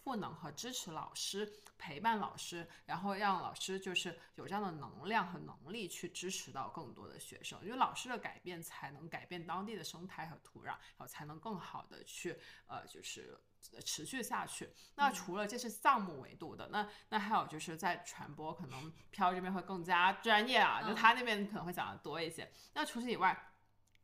[0.08, 13.38] 赋能和支持老师，陪伴老师，然后让老师就是有这样的能量和能力去支持到更多的学生，因为老师的改变才能改变当地的生态和土壤，然后才能更好的去呃就是
[13.84, 14.70] 持续下去。
[14.94, 22.50] 那除了这是项目维度的，那那还有就是在传播，可能飘这边会更加专业啊，就他那边可能会讲的多一些。
[22.72, 23.38] 那除此以外。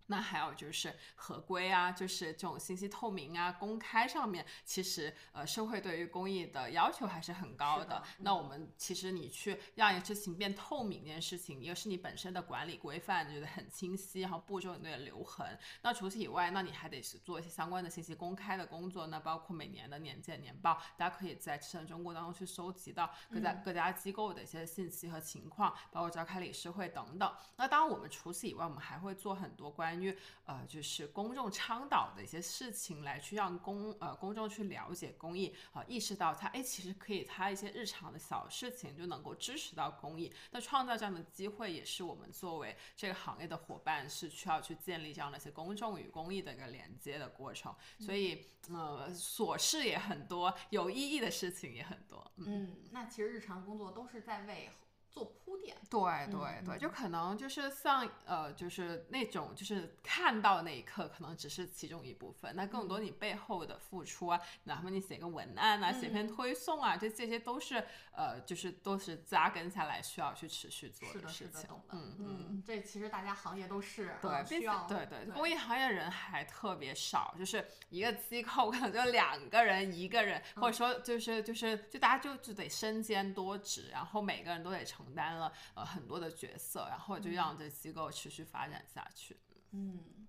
[0.07, 8.03] 那还有就是合规啊，就是这种信息透明啊、公开上面，其实呃社会对于公益的要求还是很高的。
[8.19, 15.59] 那我们其实你去让一个事情变透明这件事情，一个是你本身的管理规范觉得很清晰，然后步骤你的留痕。
[15.81, 19.07] 那除此以外，那你还得是做一些相关的信息公开的工作。
[19.07, 27.35] 那包括每年的年检年报，大家可以在智能中国当中去收集到各家各家机构的一些信息和情况，包括召开理事会等等。
[27.57, 29.94] 那当然我们除此以外，我们还会做很多关。
[29.95, 40.35] 关于呃，就是公众倡导的一些事情，来去让公呃公众去了解公益啊，意识到他哎，其实可以他一些日常的小事情就能够支持到公益。
[40.51, 47.73] 那创造这样的机会，也是我们作为这个行业的伙伴是需要去建立这样的一些公众与公益的一个连接的过程。
[48.01, 52.33] 所以呃，琐事也很多，有意义的事情也很多。
[52.39, 54.69] 嗯，那其实日常工作都是在为。
[55.15, 71.71] 做铺垫，对对对，就可能就是像呃，就是那种就是看到那一刻，可能只是其中一部分，那更多你背后的付出啊，哪怕你写个文案啊，写篇推送啊，这这些都是呃，就是都是扎根下来需要去持续做的事情。
[71.91, 85.04] 嗯嗯，这其实大家行业都是对，需要对对，公益行业人还特别少，就是一个机构可能就两个人，一个人，或者说就是就是就大家就就得身兼多职，然后每个人都得成。
[85.05, 89.37] 承担了呃很多的角色，然后就让这机构持续发展下去。
[89.73, 90.24] 嗯，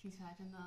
[0.00, 0.58] 听起来真的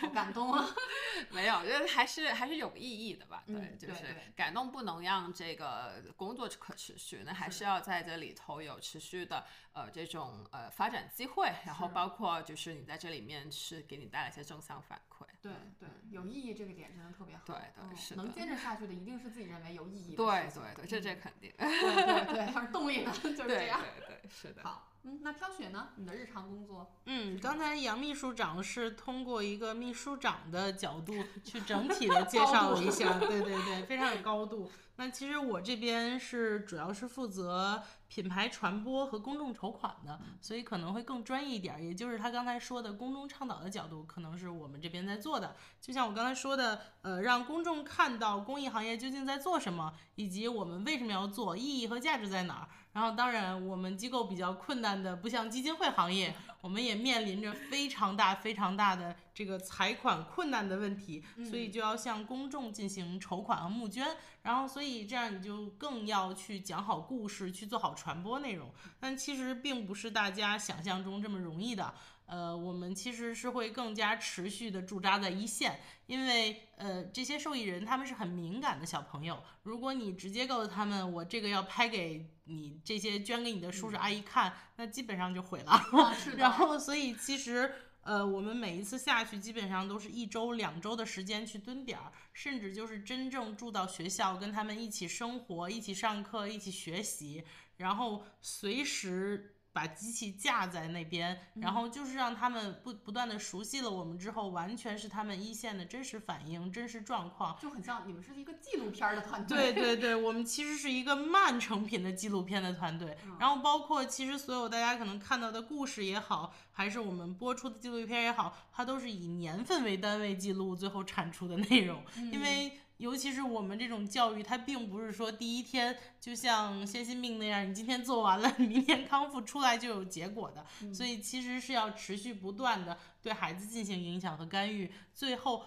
[0.00, 0.64] 好感动啊！
[1.30, 3.42] 没有，我觉得还是还是有意义的吧。
[3.44, 15.26] 对，就是感动不能让这个工作可持续，那还是要在这里头有持续的呃这种呃发展机会，然后包括就是你在这里面是给你带来一些正向反馈。
[15.42, 17.42] 对对，有意义这个点真的特别好。
[17.46, 20.16] 对对，是能坚持下去的，一定是自己认为有意义的。
[20.16, 21.52] 对对对，这这肯定。
[21.58, 23.80] 对对对，要是动力呢， 就是这样。
[23.80, 24.62] 对对对，是的。
[24.62, 25.88] 好，嗯，那飘雪呢？
[25.96, 26.94] 你的日常工作？
[27.06, 34.70] 嗯，刚才杨秘书长是通过一个秘书长的角度 去整体的介绍了一下，对对对，非常有高度。
[34.96, 41.82] 那其实我这边是主要是负责品牌传播和公众筹款的，所以可能会更专业一点。
[41.82, 45.56] 也就是他刚才说的公众倡导的角度，可能是我们这边在做的。
[45.80, 52.68] 就像我刚才说的，呃，让公众看到公益行业究竟在做什么，以及我们为什么要做，意义和价值在哪儿。
[52.92, 64.06] 然后，当然，我们机构比较困难的，不像基金会行业， 我们也面临着非常大、非常大的这个财款困难的问题，所以就要向公众进行筹款和募捐。
[64.42, 68.68] 然后，所以这样你就更要去讲好故事，去做好传播内容。
[68.98, 71.94] 但其实并不是大家想象中这么容易的。
[72.26, 79.42] 呃，我们其实是会更加持续的驻扎在一线，因为呃，这些受益人他们是很敏感的小朋友。
[79.64, 85.80] 如果你直接告诉他们我这个要拍给你这些捐给你的叔叔阿姨看，那基本上就毁了。
[86.36, 97.44] 然后，所以其实呃，我们每一次下去基本上都是一周、两周的时间去蹲点儿，甚至就是真正住到学校，跟他们一起生活、一起上课、一起学习，
[97.76, 99.56] 然后随时。
[99.80, 109.72] 把机器架在那边，然后就是让他们不不断的熟悉了我们之后，完全是他们一线的真实反应、真实状况，就很像你们是一个纪录片的团队。
[109.72, 113.16] 对对 对，我们其实是一个慢成品的纪录片的团队。
[113.38, 122.79] 然后包括其实所有大家可能看到的故事也好，还是我们播出的纪录片也好，它都是以年份为单位记录最后产出的内容，因为。
[123.00, 130.66] 尤其是我们这种教育，它并不是说第一天就像先心病那样，你今天做完了， 明天康复出来就有结果的。
[130.92, 135.64] 所以其实是要持续不断的对孩子进行影响和干预，最后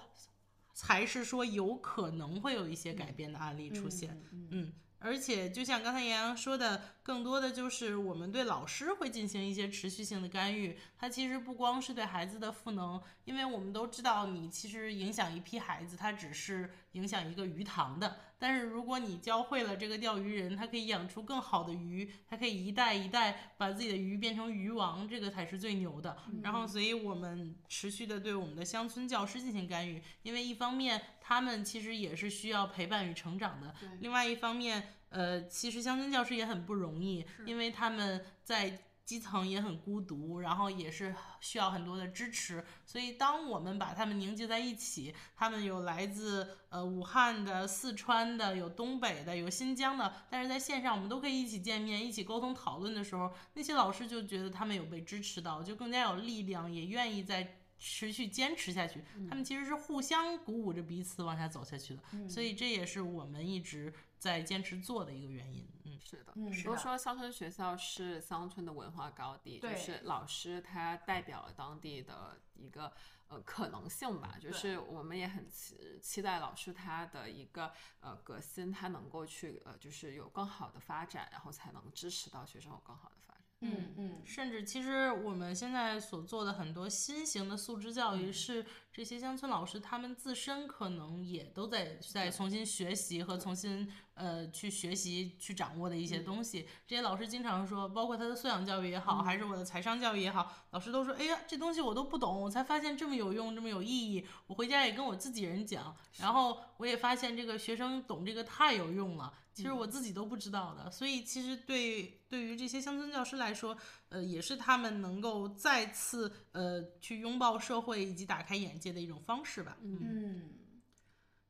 [0.75, 4.21] 才是说有可能会有一些改变的案例出现。
[4.51, 4.71] 嗯。
[5.03, 10.77] 而且就像刚才杨洋说的，更多的就是我们对老师会进行一些持续性的干预。
[10.97, 18.15] 它其实不光是对孩子的赋能，因为我们都知道，你其实影响一批孩子，它只是影响一个鱼塘的。
[18.39, 26.17] 但是如果你教会了这个钓鱼人，他可以养出更好的鱼，他可以一代一代把自己的鱼变成鱼王，这个才是最牛的。
[26.41, 31.01] 然后，所以我们持续的对我们的乡村教师进行干预，因为一方面
[31.33, 38.79] 他们其实也是需要陪伴与成长的，另外一方面，呃，其实乡村教师也很不容易，因为他们在。
[39.05, 59.03] 基层也很孤独，然后也是需要很多的支持，所以当我们把他们凝聚在一起，他们有来自呃武汉的、四川的，有东北的，有新疆的，但是在线上我们都可以一起见面、一起沟通讨论的时候，那些老师就觉得他们有被支持到，就更加有力量，也愿意在持续坚持下去。
[59.27, 65.67] 他们其实是互相鼓舞着彼此往下走下去的，所以这也是我们一直在坚持做的一个原因。
[65.83, 72.91] 嗯是的，都说乡村学校是乡村的文化高地，就是老师他代表了当地的一个
[73.27, 74.37] 呃可能性吧。
[74.39, 83.32] 就是我们也很期期待老师他的一个呃革新，他能够去呃就是有更好的发展，然后才能支持到学生有更好的发展。
[83.63, 88.65] 嗯嗯，甚至其实我们现在所做的很多新型的素质教育是。
[88.95, 96.67] 这些乡村老师，他们自身可能也都在在重新学习和重新呃去学习去掌握的一些东西。
[96.85, 109.33] 这些老师经常说，包括他的素养教育也好，还是我的财商教育也好，老师都说：“哎呀，这东西我都不懂，我才发现这么有用，这么有意义。”我回家也跟我自己人讲，然后我也发现这个学生懂这个太有用了。
[109.53, 113.77] 其实我自己都不知道的，所以其实对对于这些乡村教师来说，
[114.09, 119.77] 呃，也是他们能够再次呃去拥抱社会以及打开眼界的一种方式吧。
[119.81, 120.55] 嗯，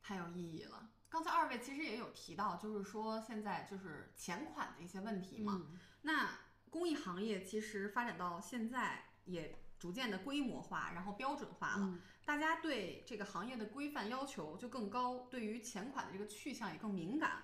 [0.01, 0.89] 太有意义了。
[1.07, 5.61] 刚才二位其实也有提到，就是说现在就是钱款的一些问题嘛。
[6.01, 6.37] 那
[6.69, 17.43] 公益行业其实发展到现在也逐渐的规模化，然后标准化了，大家对这个行业的规范要求就更高，对于钱款的这个去向也更敏感。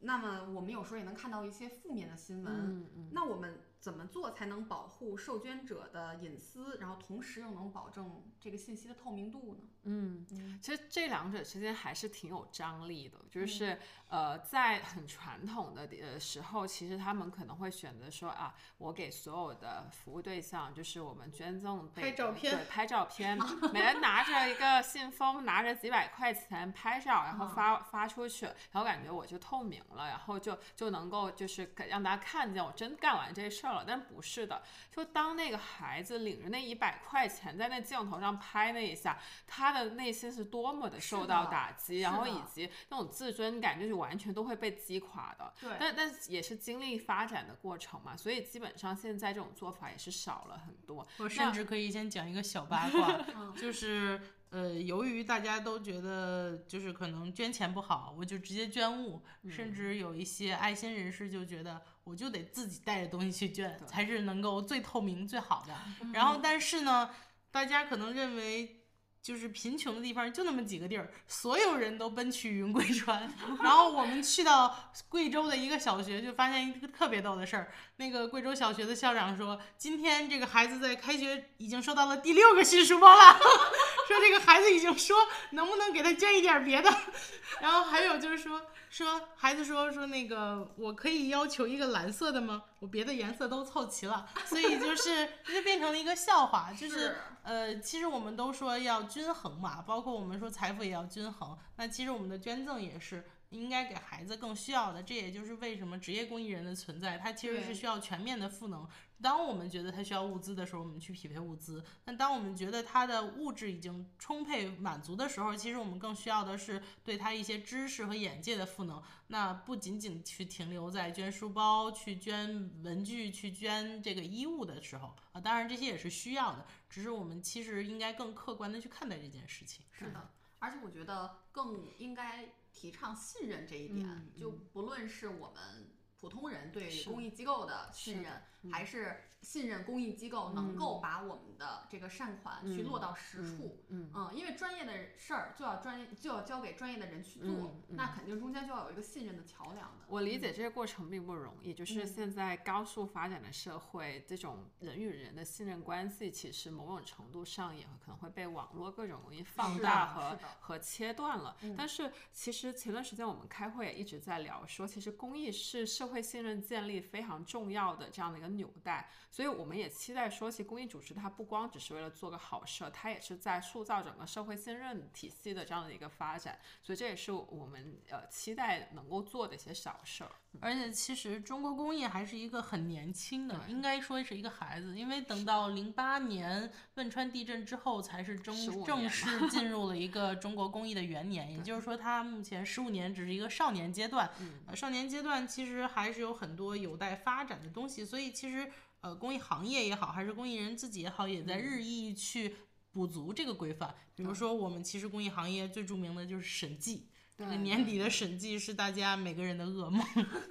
[0.00, 9.60] 那么我们有时候也能看到一些负面的新闻，那我们怎么做才能保护受捐者的隐私，然后同时又能保证这个信息的透明度呢？
[9.88, 13.78] 嗯，其实这两者之间还是挺有张力的，就是
[14.08, 23.38] 呃，在很传统的呃时候，其实他们可能会选择说啊，我给所有的服务对象，就是我们捐赠拍照片，对，拍照片，
[23.72, 39.16] 每人拿着一个信封，拿着几百块钱拍照，然后发发出去，然后感觉我就透明了，然后就就能够就是让大家看见我真干完这事儿了，但不是的，就当那个孩子领着那一百块钱在那镜头上拍那一下，
[39.46, 39.75] 他。
[39.84, 45.52] 的内心是多么的受到打击，然后以及那种自尊感，就是完全都会被击垮的。
[45.60, 51.06] 对，但但也是经历发展的过程嘛，所以基本上现在这种做法也是少了很多。
[51.18, 53.24] 我甚至可以先讲一个小八卦，
[53.56, 54.20] 就是
[54.50, 65.74] 呃，由于大家都觉得就是可能捐钱不好，我就直接捐物，甚至有一些爱心人士就觉得我就得自己带着东西去捐，才是能够最透明最好的。
[66.12, 67.10] 然后，但是呢，
[67.50, 68.82] 大家可能认为。
[69.26, 73.28] 就是贫穷的地方就那么几个地儿，所有人都奔去云贵川。
[73.60, 77.72] 然后我们去到贵州的一个小学，就发现一个特别逗的事儿。
[77.96, 83.32] 那个贵州小学的校长说，今天这个孩子在开学已经收到了第六个新书包了，
[84.06, 85.16] 说这个孩子已经说
[85.52, 86.90] 能不能给他捐一点别的。
[87.60, 88.62] 然后还有就是说。
[88.88, 92.62] 说孩子说说那个我可以要求一个蓝色的吗？
[92.78, 96.72] 我别的颜色都凑齐了，所以就是 就变成了一个笑话。
[96.72, 101.58] 就是呃，其实我们都说要均衡嘛，包括我们说财富也要均衡。
[101.76, 105.02] 那其实我们的捐赠也是应该给孩子更需要的。
[105.02, 108.86] 这也就是为什么职业公益人的存在，它其实是需要全面的赋能。
[109.22, 119.02] 当我们觉得他需要物资的时候，我们去匹配物资；那当我们觉得他的物质已经充沛满足的时候，其实我们更需要的是对他一些知识和眼界的赋能。
[119.28, 129.82] 那不仅仅去停留在捐书包、去捐文具、去捐这个衣物的时候啊，当然这些也是需要的，只是我们其实应该更客观的去看待这件事情。
[129.92, 130.28] 是的，
[130.58, 132.44] 而且我觉得更应该
[132.76, 134.06] 提倡信任这一点，
[134.36, 135.95] 就不论是我们。
[136.26, 143.84] 普通人对公益机构的信是任，嗯还是信任公益机构能够把我们的这个善款去落到实处。
[143.90, 150.06] 嗯嗯，因为专业的事儿就要专业就要交给专业的人去做，那肯定中间就要有一个信任的桥梁的。
[150.08, 161.56] 我理解这个过程并不容易，就是嗯现在高速发展的社会，这种人与人的信任关系，其实某种程度上也可能会被网络各种东西放大和和切断了。
[161.60, 180.30] 嗯但是其实前段时间我们开会也一直在聊说，其实公益是社会信任建立非常重要的这样的一个纽带，所以我们也期待说，其公益组织它不光只是为了做个好事儿，它也是在塑造整个社会信任体系的这样的一个发展，所以这也是我们呃期待能够做的一些小事儿。
[180.62, 191.52] 而且其实中国公益还是一个很年轻的，应该说是一个孩子，因为等到零八年汶川地震之后，才是正正式进入了 一个中国公益的元年。
[191.52, 194.54] 也就是说，它目前十五年只是一个少年阶段，嗯。
[194.66, 202.54] 呃，少年阶段其实还是有很多有待发展的东西，所以其实呃，公益行业也好，还是公益人自己也好，也在日益去
[202.92, 203.92] 补足这个规范。
[204.14, 207.08] 比如说，我们其实公益行业最著名的就是审计。
[207.38, 210.02] 这个年底的审计是大家每个人的噩梦，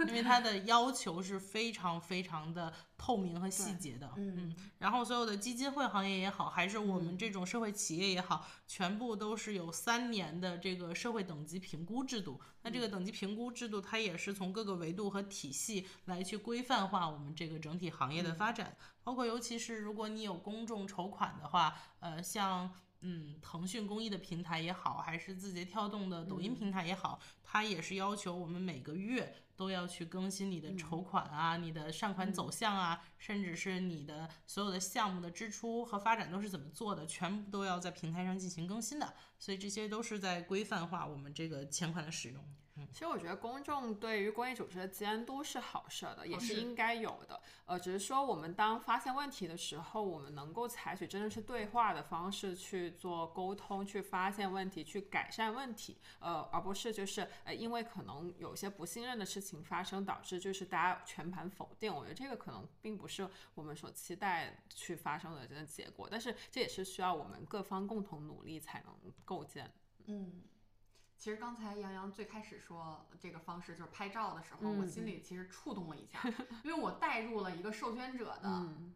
[0.07, 4.13] 因为它的要求是非常非常的透明和细节的。
[4.17, 12.39] 嗯然后所有的基金会行业也好，还是我们这种社会企业也好，全部都是有三年的这个社会等级评估制度。
[12.61, 18.77] 那这个等级评估制度，它也是从各个维度和体系来去规范化我们这个整体行业的发展。
[19.03, 22.71] 包括尤其是如果你有公众筹款的话，呃，像。
[23.07, 39.13] 嗯，腾讯公益的平台也好，还是字节跳动的抖音平台也好，它也是要求我们每个月都要去更新你的筹款啊、你的善款走向啊，甚至是你的所有的项目的支出和发展都是怎么做的，全部都要在平台上进行更新的。
[39.37, 42.43] 所以这些都是在规范化我们这个钱款的使用。
[42.91, 47.41] 其实我觉得公众对于公益组织的监督是好事儿的，也是应该有的。
[47.65, 55.97] 呃，只是说我们当发现问题的时候，我们能够采取真的是对话的方式去做沟通，去发现问题，去改善问题。
[56.19, 61.93] 呃，而不是就是呃，因为可能有些不信任的事情发生，导致就是大家全盘否定。
[61.93, 69.73] 我觉得这个可能并不是我们所期待去发生的这个结果，但是这也是需要我们各方共同努力才能构建。
[70.07, 70.43] 嗯，
[71.17, 75.21] 其实刚才杨洋最开始说这个方式就是拍照的时候，嗯我心里。
[75.21, 76.21] 其实触动了一下，
[76.63, 78.93] 因为我带入了一个受捐者的嗯，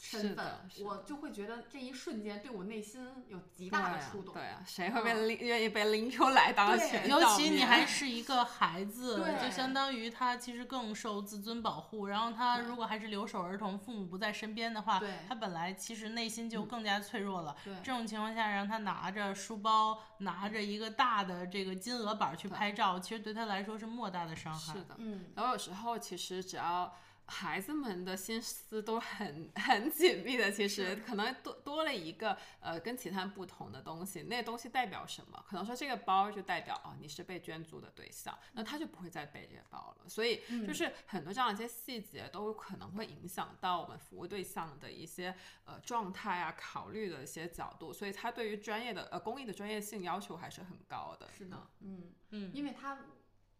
[0.00, 0.46] 身份
[0.84, 4.32] 我就会觉得这一瞬间对我内心有极大的触动。
[4.32, 6.70] 对啊，谁会被拎、愿意被拎出来当
[7.04, 12.06] 尤其你还是一个孩子，对就相当于他其实更受自尊保护。
[12.06, 17.56] 然后他如果还是留守儿童，父母不在身边的话对，他本来其实内心就嗯更加脆弱了。
[17.64, 24.72] 对这种情况下，让他拿着书包，拿着一个大的这个金额板去拍照，其实对他来说是莫大的伤害。
[24.72, 24.94] 是的。
[24.98, 26.94] 嗯，然后有时候其实只要
[27.30, 35.44] 孩子们的心思都很 很紧密的，其实可能多多了一个呃跟其他不同的东西，那东西代表什么？
[35.46, 40.08] 可能说这个包就代表哦你是被捐助的对象，那他就不会再背这个包了。
[40.08, 51.28] 所以嗯就是很多这样一些细节都可能会影响到我们服务对象的一些呃状态啊、考虑的一些角度，所以他对于专业的呃公益的专业性要求还是很高的。
[51.36, 52.98] 是的，嗯嗯因为他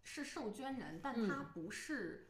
[0.05, 2.28] 是受捐人，但嗯他不是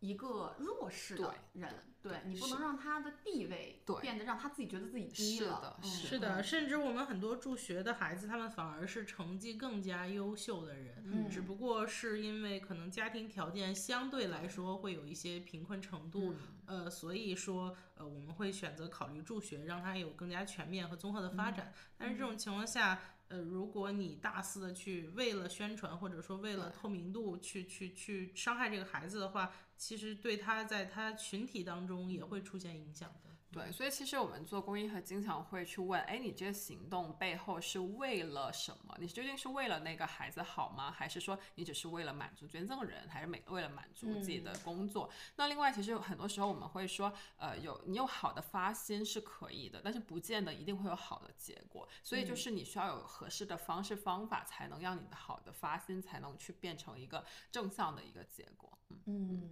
[0.00, 5.76] 一个弱势的人，对你不能让他的地位变得让他自己觉得自己低了是的。
[5.82, 16.34] 嗯是是的，甚至我们很多助学的孩子，他们反而是成绩更加优秀的人，嗯只不过是因为可能家庭条件相对来说会有一些贫困程度，
[16.66, 21.72] 嗯呃，所以说呃我们会选择考虑助学，让他有更加全面和综合的发展。
[21.96, 33.10] 但是这种情况下，呃，如果你大肆的去为了宣传或者说为了透明度去去去伤害这个孩子的话，其实对他在他群体当中也会出现影响。
[33.52, 38.94] 对，所以其实我们做公益和经常会去问，哎，你这个行动背后是为了什么？
[39.00, 40.90] 你究竟是为了那个孩子好吗？
[40.90, 45.08] 还是说你只是为了满足捐赠人，还是每为了满足自己的工作？
[45.36, 51.88] 那另外，其实有很多时候我们会说，呃，有你有好的发心是可以的，但是不见得一定会有好的结果。
[52.02, 58.76] 所以就是你需要有合适的方式方法，才能让你的好的发心才能去变成一个正向的一个结果。
[58.90, 59.00] 嗯。
[59.06, 59.50] 嗯，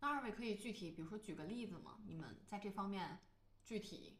[0.00, 1.98] 那二位可以具体，比如说举个例子吗？
[2.06, 3.18] 你们在这方面
[3.64, 4.18] 具体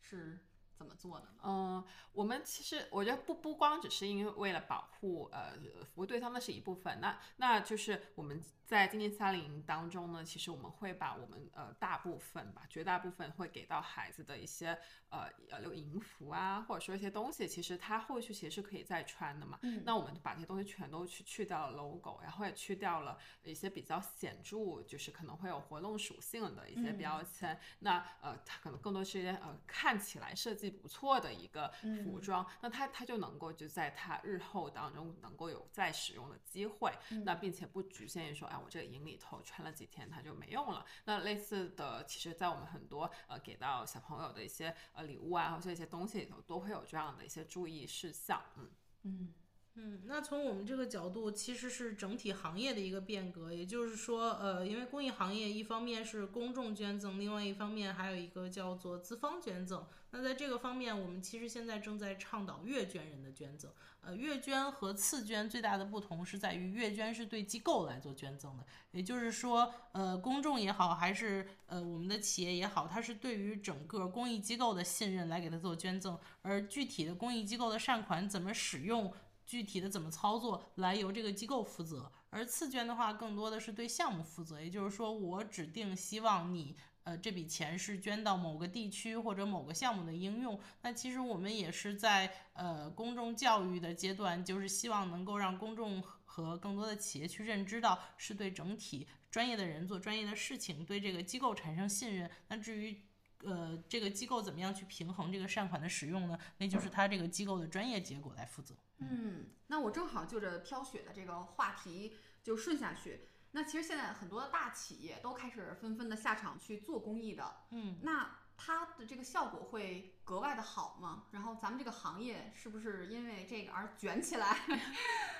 [0.00, 1.40] 是怎么做的呢？
[1.44, 5.52] 嗯，我们其实我觉得不不光只是因为为了保护呃
[5.84, 6.98] 服务对方的是一部分。
[7.00, 19.58] 那那就是我们在今年夏令营当中呢，其实我们会把我们呃大部分吧，绝大部分会给到孩子的一些呃呃留营服啊，或者说一些东西，其实他后续其实是可以再穿的嘛。
[19.62, 27.58] 嗯那我们把这些东西全都去去掉了 logo，然后也去掉了一些比较显著，就是可能会有活动属性的一些嗯标签。
[27.80, 31.72] 那呃，它可能更多是一些呃看起来设计不错的一个
[32.04, 36.92] 服装，那它它就能够就在它日后当中能够有再使用的机会，
[37.24, 40.84] 那并且不局限于说，哎，我这个营里头穿了几天它就没用了。
[41.04, 48.70] 那类似的，其实在我们很多呃给到小朋友的一些呃礼物啊，或者一些东西里头，都会有这样的一些注意事项，嗯。
[49.02, 49.32] 嗯
[49.76, 53.52] 嗯，那从我们这个角度，其实是整体行业的一个变革。
[53.52, 59.86] 也就是说，呃，因为公益行业一方面是公众捐赠，另外一方面还有一个叫做资方捐赠。
[60.10, 63.70] 那在这个方面，我们其实现在正在倡导月捐人的捐赠。
[64.02, 79.12] 呃，月捐和次捐最大的不同是在于，月捐是对机构来做捐赠的，也就是说，呃，公众也好，还是呃我们的企业也好，它是对于整个公益机构的信任来给它做捐赠，而具体的公益机构的善款怎么使用。
[79.50, 82.12] 具体的怎么操作，来由这个机构负责。
[82.30, 90.60] 而次捐的话，更多的是对项目负责，也就是说，我指定希望你，呃，这笔钱是捐到某个地区或者某个项目的应用。
[90.82, 102.30] 那其实我们也是在呃公众教育的阶段，就是希望能够让公众和更多的企业去认知到，是对整体专业的人做专业的事情，对这个机构产生信任。
[102.46, 102.96] 那至于
[103.44, 106.38] 呃这个机构怎么样去平衡这个善款的使用呢？
[106.58, 108.74] 那就是他这个机构的专业结果来负责。
[108.98, 113.28] 嗯，那我正好就着飘雪的这个话题就顺下去。
[113.52, 121.24] 那其实现在很多的大企业都开始纷纷的下场去做公益的，嗯，那它的这个效果会格外的好吗？
[121.32, 124.56] 然后咱们这个行业是不是因为这个而卷起来？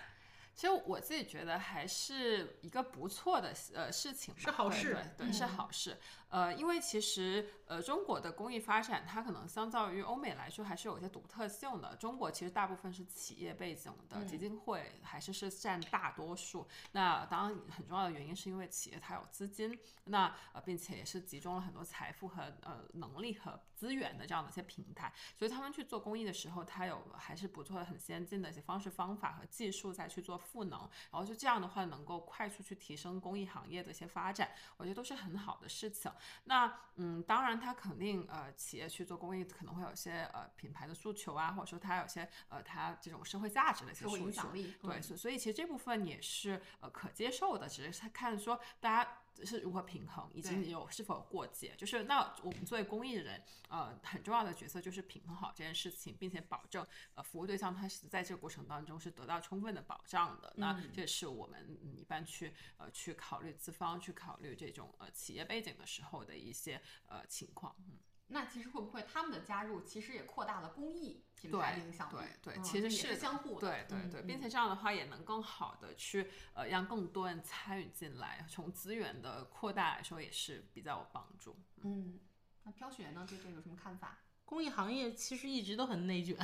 [0.60, 5.98] 其实我自己觉得还是一个不错的呃事情吧，对是好事对对，是嗯好事。
[6.28, 11.96] 呃，因为其实呃中国的工艺发展，它可能相较于欧美来说还是有一些独特性的。
[11.96, 16.68] 中国其实大部分是企业背景的基金会，还是是占大多数。
[16.92, 30.80] 那当然很重要的原因是因为企业它有资金，那呃并且也是集中了很多财富和呃能力和资源的这样的一些平台，所以他们去做公益的时候，它有还是不错的、很先进的一些方式方法和技术再去做赋能，
[31.10, 36.10] 然后就这样的话能够快速去提升公益行业的一些发展，我觉得都是很好的事情。
[36.44, 44.52] 那嗯，当然它肯定呃企业去做公益可能会有一些呃品牌的诉求啊，或者说它有些呃它这种社会价值的一些诉求影响。
[44.52, 51.74] 力，对，嗯所所以其实这部分也是呃可接受的，只是看说大家是如何平衡，以及你有是否有过节。
[51.76, 60.52] 就是那我们作为公益的人，呃，很重要的角色就是平衡好这件事情，并且保证呃服务对象他是在这个过程当中是得到充分的保障的。
[60.56, 67.74] 那嗯这是我们嗯一般去呃去考虑资方去考虑这种呃企业背景的时候的一些呃情况。
[67.78, 67.98] 嗯
[68.32, 72.26] 那其实会不会他们的加入其实也扩大了公益品牌的影响力？
[72.42, 73.68] 对对，嗯其实是相互的。
[73.68, 81.58] 对对对，嗯并且这样的话也能更好的去呃让更多人参与进来，从资源的扩大来说也是比较有帮助。
[81.82, 82.20] 嗯，
[82.62, 83.26] 那飘雪呢？
[83.28, 84.18] 对这个有什么看法？
[84.50, 86.36] 公益行业其实一直都很内卷，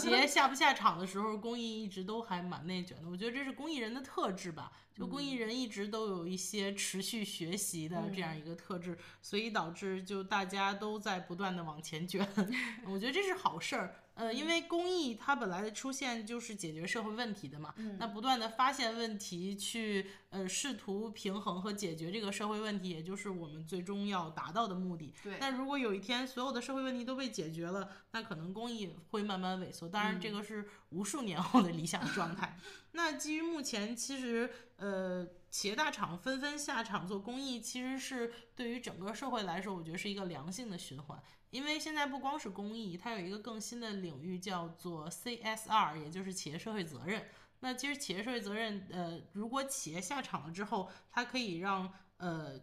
[0.00, 3.10] 企业下不下场的时候，公益一直都还蛮内卷的。
[3.10, 12.24] 我觉得这是公益人的特质吧，就公益人一直都有一些持续学习的这样一个特质，所以导致就大家都在不断的往前卷。
[12.86, 14.01] 我觉得这是好事儿。
[14.14, 25.14] 呃，因为公益它本来的出现就是解决社会问题的嘛，那不断的发现问题，去呃试图平衡和解决这个社会问题，也就是我们最终要达到的目的。
[25.22, 29.88] 对那如果有一天所有的社会问题都被解决了，那可能公益会慢慢萎缩。
[29.88, 32.58] 当然，这个是无数年后的理想状态。
[32.92, 41.22] 那基于目前，其实呃，企业大厂纷纷下场做公益，其实是对于整个社会来说，我觉得是一个良性的循环。
[41.52, 47.26] 因为现在不光是公益，它有一个更新的领域叫做 CSR，也就是企业社会责任。
[47.60, 52.58] 那其实企业社会责任，呃，如果企业下场了之后，它可以让呃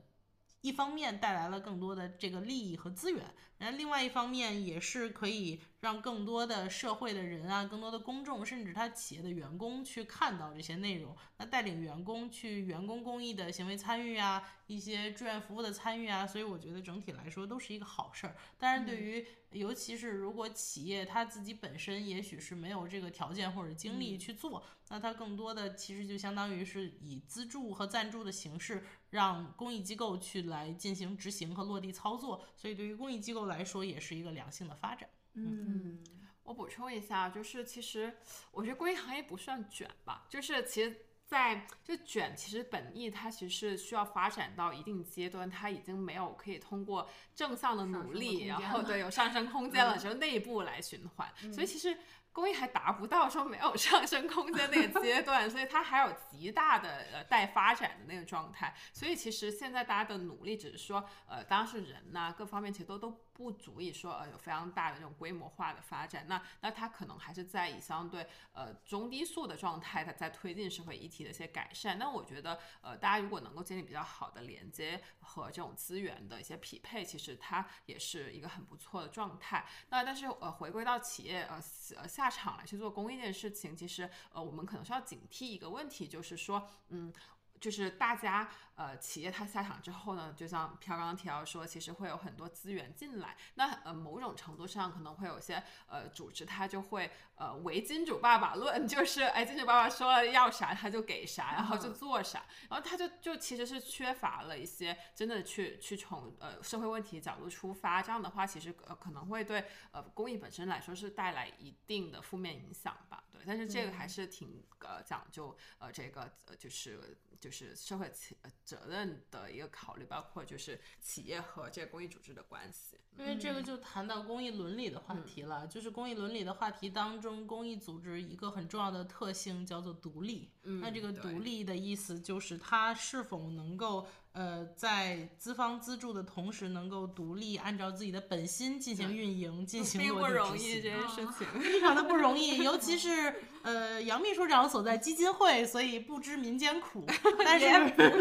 [0.62, 18.36] 一方面带来了更多的这个利益和资源，然后另外一方面也是可以让更多的社会的人啊、更多的公众，甚至他企业的员工去看到这些内容，那带领员工去员工公益的行为参与啊，一些志愿服务的参与啊，所以我觉得整体来说都是一个好事儿。
[18.58, 35.10] 但是，对于尤其是如果企业它自己本身也许是没有这个条件或者精力去做，那它更多的其实就相当于是以资助和赞助的形式，让公益机构去来进行执行和落地操作，所以对于公益机构来说也是一个良性的发展。
[35.34, 36.04] 嗯
[36.44, 38.18] 我补充一下，就是其实
[38.52, 41.06] 我觉得公益行业不算卷吧，就是其实。
[41.30, 51.32] 在就卷，其实本意它其实是需要发展到一定阶段，它已经没有可以通过正向的努力，然后对有上升空间了，嗯就内部来循环。
[51.54, 51.96] 所以其实
[52.32, 58.74] 工艺还达不到说没有上升空间那个阶段，所以它还有极大的呃待发展的那个状态。
[58.94, 66.28] 所以其实现在大家的努力只是说，呃，当然是人呐、各方面其实都都不足以说呃有非常大的这种规模化的发展。
[66.28, 71.98] 那那它可能还是在以相对呃中低速的状态，它在推进社会议题的一些改善。
[71.98, 79.66] 那我觉得呃大家如果能够建立比较好的连接和这种资源的一些匹配，其实它也是一个很不错的状态。
[79.90, 81.64] 那但是呃，回归到企业呃
[81.96, 87.14] 呃下场来去做公益这件事情，其实呃我们可能是要警惕一个问题，就是说嗯。
[87.60, 93.36] 就是大家呃，企业它下场之后呢，就像飘刚刚提到说，其实会有很多资源进来。
[93.56, 113.26] 那呃，某种程度上可能会有些呃组织，它就会呃唯金主爸爸论， 就是哎，金主爸爸说了要啥他就给啥，然后就做啥，然后他就就其实是缺乏了一些真的去去从呃社会问题角度出发，这样的话其实呃可能会对呃公益本身来说是带来一定的负面影响吧。
[113.30, 122.98] 对，但是这个还是挺呃讲究呃这个呃就是就是社会责责任的一个考虑，包括就是企业和这个公益组织的关系。
[123.18, 130.52] 因为这个就谈到公益伦理的话题了，就是公益伦理的话题当中，公益组织一个很重要的特性叫做独立。
[130.64, 140.82] 嗯那这个独立的意思就是它是否能够呃在资方资助的同时，能够独立按照自己的本心进行运营、进 行并不落地执容易这。
[140.82, 141.62] 件事情。
[141.62, 147.06] 非常的不容易，尤其是呃杨秘书长所在基金会，所以不知民间苦。
[147.44, 147.68] 但是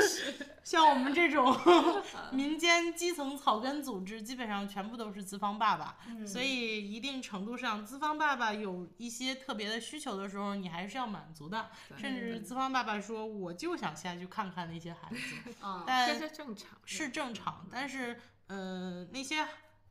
[0.64, 1.56] 像我们这种
[2.32, 11.70] 民间基层草根组织，基本上全部都是资方爸爸，所以一定程度上，资方爸爸有一些特别的需求的时候，你还是要满足的。
[11.96, 19.46] 甚至资方爸爸说，我就想下去看看那些孩子，啊但这是正常，是正常，但是呃那些。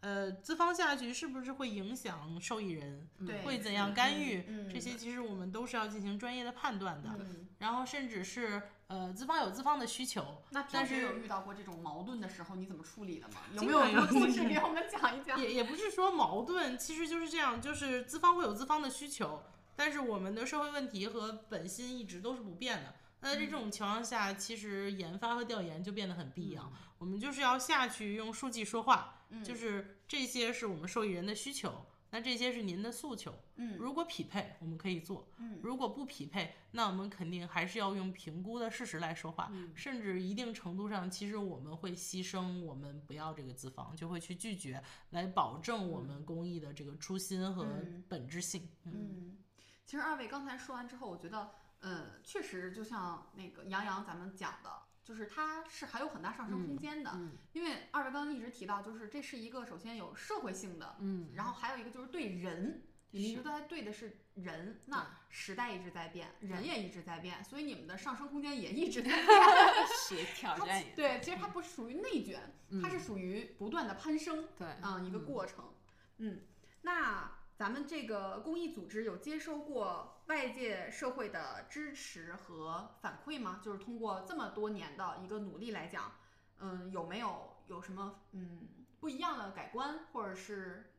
[0.08, 3.10] 呃，资方下去是不是会影响受益人？
[3.26, 4.42] 对会怎样干预？
[4.72, 7.10] 这些其实我们都是要进行专业的判断的。
[7.20, 13.34] 嗯然后甚至是呃，资方有资方的需求，那平但是时有遇到过这种矛盾的时候，你怎么处理的吗？
[13.54, 15.38] 有没有故事给我们讲一讲？
[15.42, 19.42] 也也不是说矛盾，其实就是这样，就是资方会有资方的需求，
[19.76, 22.94] 但是我们的社会问题和本心一直都是不变的。
[23.22, 26.72] 那在这种情况下，其实研发和调研就变得很必要。
[27.00, 33.34] 我们就是要下去用数据说话，就是这些是我们受益人的需求，那这些是您的诉求。
[33.58, 39.50] 嗯如果匹配，我们可以做；嗯如果不匹配，那我们肯定还是要用评估的事实来说话。
[39.52, 48.70] 嗯甚至一定程度上，其实我们会牺牲我们不要这个资方，就会去拒绝，来保证我们公益的这个初心和嗯本质性。
[48.86, 49.38] 嗯嗯，
[49.86, 54.70] 其实二位刚才说完之后，我觉得，呃，确实就像那个杨洋咱们讲的，
[55.08, 57.12] 就是它是还有很大上升空间的。
[57.14, 69.26] 嗯因为二位刚刚一直提到，就是这是一个首先有社会性的，嗯，然后还有一个就是对人，你们一直都在对的是人，那时代一直在变，人也一直在变，所以你们的上升空间也一直在 变。
[70.08, 72.54] 是挑它战也对，其实它不是属于内卷，
[72.84, 74.50] 它是属于不断的攀升。
[74.58, 75.74] 对，嗯，一个过程。
[76.18, 76.42] 嗯，
[76.82, 83.60] 那咱们这个公益组织有接收过外界社会的支持和反馈吗？
[83.64, 86.12] 就是通过这么多年的一个努力来讲，
[86.60, 88.68] 嗯，有没有有什么嗯
[89.00, 90.94] 不一样的改观，或者是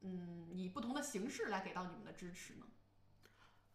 [0.00, 2.66] 嗯以不同的形式来给到你们的支持呢？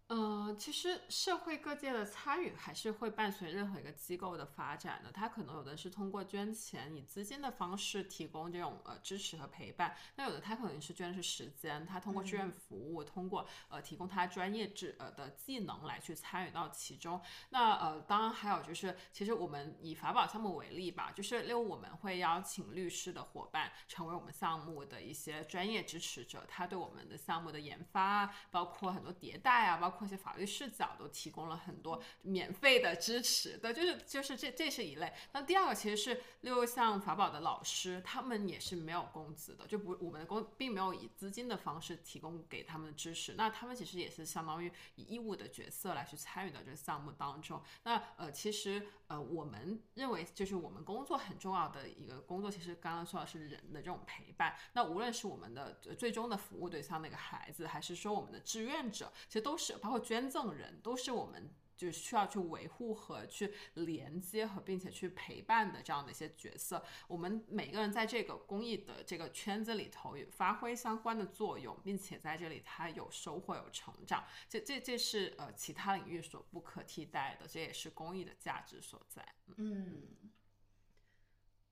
[0.08, 5.12] 呃，其实社会各界的参与还是会伴随任何一个机构的发展的。
[5.12, 17.22] 它可能有的是通过捐钱、以资金的方式提供这种呃支持和陪伴，那有的它可能是捐的是时间，它通过志愿服务，通过呃提供他专业知呃的技能来去参与到其中。
[17.50, 35.14] 那呃，当然还有就是，其实我们以法宝项目为例吧，就是例如我们会邀请律师的伙伴成为我们项目的一些专业支持者，他对我们的项目的研发啊，包括很多迭代啊，包括一些法律视角，都提供了很多免费的支持的，就是就是这这是一类。
[35.34, 47.62] 那第二个其实是例如像法宝的老师，他们也是没有工资的，就不我们的工并没有以资金的方式提供给他们的支持，那他们其实也是相当于以义务的角色来去参与到这个项目当中。
[47.84, 54.56] 那呃，其实呃，我们认为就是我们工作很重要的一个工作，其实刚刚说的是人的这种陪伴。
[54.74, 66.84] 那无论是我们的最终的服务对象那个孩子，还是说我们的志愿者，其实都是包括捐赠人，都是我们就需要去维护和去连接和并且去陪伴的这样的一些角色。
[67.08, 79.26] 我们每个人在这个公益的这个圈子里头有发挥相关的作用，并且在这里他有收获有成长，这这这是呃其他领域所不可替代的，这也是公益的价值所在。
[79.56, 80.30] 嗯，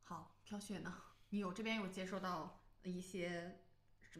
[0.03, 1.01] 好，飘雪呢？
[1.31, 3.59] 你有这边有接收到一些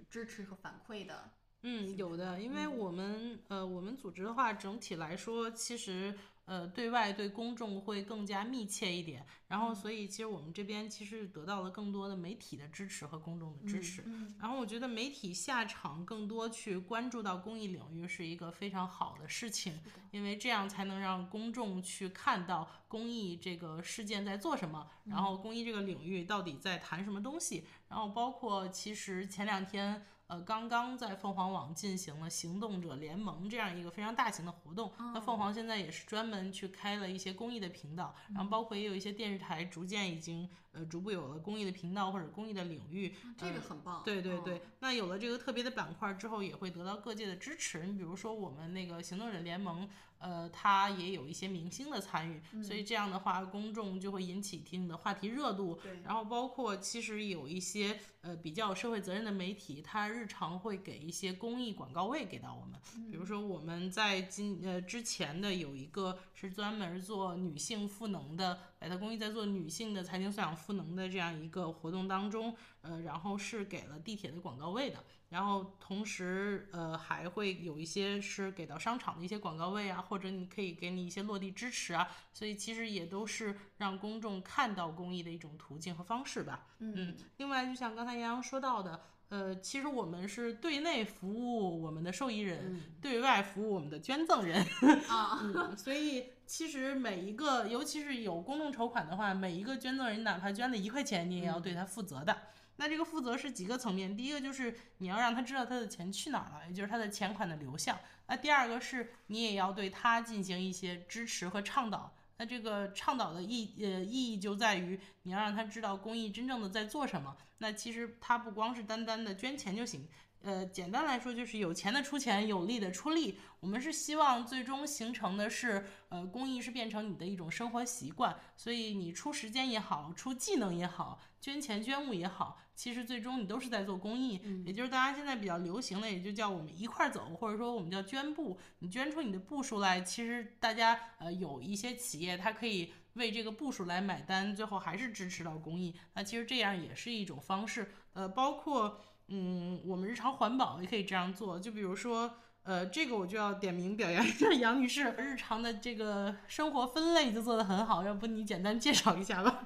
[0.10, 1.32] 支持和反馈的？
[1.68, 9.26] 嗯，有的，因为我们呃，我们组织的话，整体来说，其实呃，对外对公众会更加密切一点。
[9.48, 14.04] 然后，所以其实我们这边其实得到了更多的媒体的支持和公众的支持。
[14.40, 19.80] 然后，我觉得媒体下场更多去关注到公益领域是一个非常好的事情，
[20.12, 27.66] 因为这样才能让公众去看到公益这个事件在做什么，然后公益这个领域到底在谈什么东西。
[27.90, 30.06] 然后，包括其实前两天。
[30.28, 34.92] 呃，刚刚在凤凰网进行了行动者联盟这样一个非常大型的活动。
[35.14, 43.14] 那凤凰现在也是专门去开了一些公益的频道，然后包括也有一些电视台逐渐已经呃逐步有了公益的频道或者公益的领域。
[43.38, 44.02] 这个很棒。
[44.04, 47.86] 对对对，那有了这个特别的板块之后，也会得到各界的支持。
[47.86, 49.88] 你比如说我们那个行动者联盟。
[50.18, 55.80] 呃，它也有一些明星的参与，所以这样的话，公众就会引起一定的话题热度。
[55.84, 62.80] 对，然后包括其实有一些呃比较有社会责任的媒体，它日常会给一些公益广告位给到我们。
[63.12, 75.04] 比如说我们在今呃之前的有一个是专门做女性赋能的，百特公益在做女性的财经素养赋能的这样一个活动当中，呃，然后是给了地铁的广告位的。
[75.30, 86.68] 然后同时，呃，还会有一些是给到商场的一些广告位啊，或者你可以给你一些落地支持啊，所以其实也都是让公众看到公益的一种途径和方式吧。
[86.78, 94.64] 嗯，另外就像刚才杨洋说到的，呃，其实我们是对内服务我们的受益人，对外服务我们的捐赠人
[95.10, 95.42] 啊，
[95.76, 102.38] 所以其实每一个，尤其是有公众筹款的话，每一个捐赠人哪怕捐了一块钱，你也要对他负责的。
[102.78, 107.98] 那这个负责是几个层面，第一个就是你要让他知道他的钱去哪儿了，也就是他的钱款的流向。
[108.28, 112.14] 那第二个是你也要对他进行一些支持和倡导。
[112.38, 117.36] 那这个倡导的意呃意义就在于你要让他知道公益真正的在做什么。
[117.60, 120.06] 那其实他不光是单单的捐钱就行。
[120.46, 123.40] 呃，简单来说就是有钱的出钱，有力的出力。
[123.62, 128.40] 我们是希望最终形成的是，呃，公益是变成你的一种生活习惯。
[128.56, 134.40] 所以你出时间也好，出技能也好，捐钱捐物也好，其实最终你都是在做公益。
[134.64, 138.56] 也就是大家现在比较流行的，也就叫我们一块儿走，或者说我们叫捐步。
[138.78, 145.96] 你捐出你的步数来，其实大家呃有一些企业它可以为这个步数来买单，最后还是支持到公益。
[146.14, 147.92] 那其实这样也是一种方式。
[148.14, 149.02] 呃，包括。
[149.28, 152.36] 嗯，我们日常环保也可以这样做，就比如说。
[152.66, 159.64] 呃，这个我就要点名表扬一下杨女士，日常的这个生活分类就做得很好，要不你简单介绍一下吧？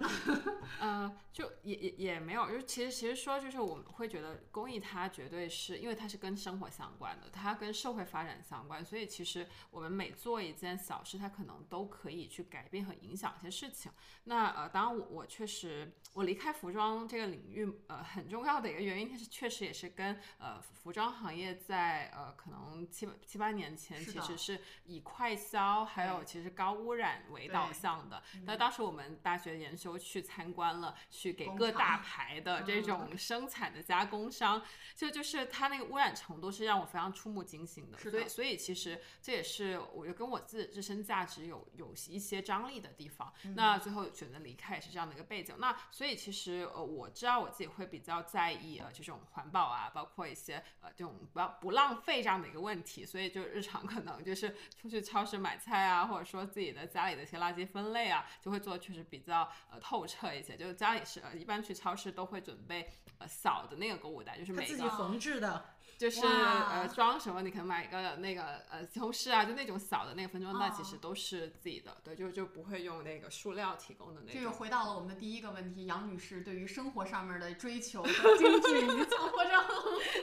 [0.82, 13.90] 嗯，就也也也没有，就其实其实说就是我们会觉得公益它绝对是因为它是跟生活相关的，它跟社会发展相关，所以其实我们每做一件小事，它可能都可以去改变和影响一些事情。
[14.26, 22.89] 那呃，当然我我确实我离开服装这个领域，呃，很重要的一个原因，它是确实也是跟呃服装行业在呃可能。
[22.90, 28.22] 七七八年前，其实是以快销还有其实高污染为导向的。
[28.46, 34.62] 那当时我们大学研修去参观了，去给各大牌的这种生产的加工商，
[34.96, 37.98] 就就是它那个污染程度是让我非常触目惊心的。
[37.98, 43.34] 所以所以其实这也是我觉得跟我自自身价值有有一些张力的地方。
[43.56, 45.56] 那最后选择离开也是这样的一个背景。
[45.60, 60.58] 那所以其实呃我知道我自己会比较在意呃这种环保啊，包括一些呃这种不要不浪费这样的一个问所以就日常可能就是出去超市买菜啊，或者说自己的家里的一些垃圾分类啊，就会做确实比较呃透彻一些。
[60.58, 65.66] 就是家里是呃一般去超市都会准备呃小的那个购物袋，就是每个自己缝制的。
[66.00, 74.34] 就是呃装什么，你可能买一个那个呃西红柿啊，就那种小的那个分装袋，其实都是自己的，对，就就不会用那个塑料提供的那种。
[74.34, 79.66] 这又回到了我们的第一个问题，杨女士对于生活上面的追求和精致以及强迫症。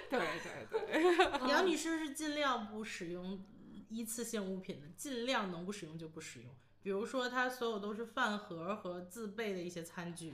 [0.09, 3.45] 对对对， 杨女士是尽量不使用
[3.91, 6.51] 一次性物品的，尽量能不使用就不使用。
[6.87, 10.33] 比如说，他所有都是饭盒和自备的一些餐具，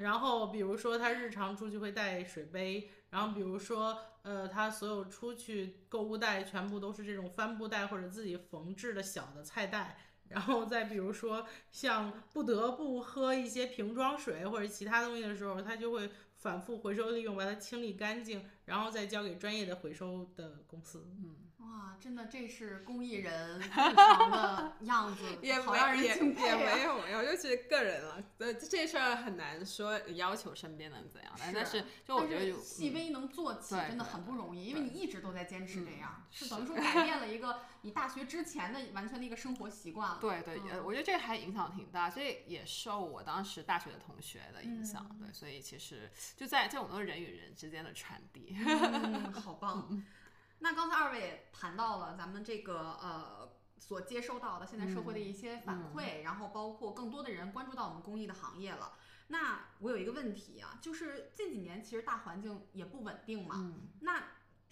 [0.00, 9.96] 然后比如说他日常出去会带水杯，然后比如说，呃，他所有出去购物袋全部都是这种帆布袋或者自己缝制的小的菜袋，
[10.30, 21.06] 然后再比如说，像不得不喝一些瓶装水或者其他东西的时候，他就会反复回收利用，把它清理干净，然后再交给专业的回收的公司。
[21.22, 21.36] 嗯。
[21.64, 26.78] 哇，真的，这是公益人日常的样子， 也好让人也敬佩也没啊。
[26.84, 28.22] 有没有，就是个人了。
[28.38, 40.18] 呃，这事儿很难说要求身边能怎样的，但是就我觉得细微能做起，真的很不容易，因为你一直都在坚持这嗯样，是是等于说改变了一个你大学之前的完全的一个生活习惯了。
[40.20, 45.06] 对对，呃，嗯我觉得这个还影响挺大，所以也受我当时大学的同学的影响。
[45.12, 48.54] 嗯对，所以其实就在这种都是人与人之间的传递。
[48.58, 50.02] 嗯，好棒。
[50.58, 58.92] 那刚才二位也谈到了咱们这个呃所接收到的现在社会的一些反馈，然后包括更多的人关注到我们公益的行业了。
[59.28, 64.22] 那我有一个问题啊，就是近几年其实大环境也不稳定嘛，嗯那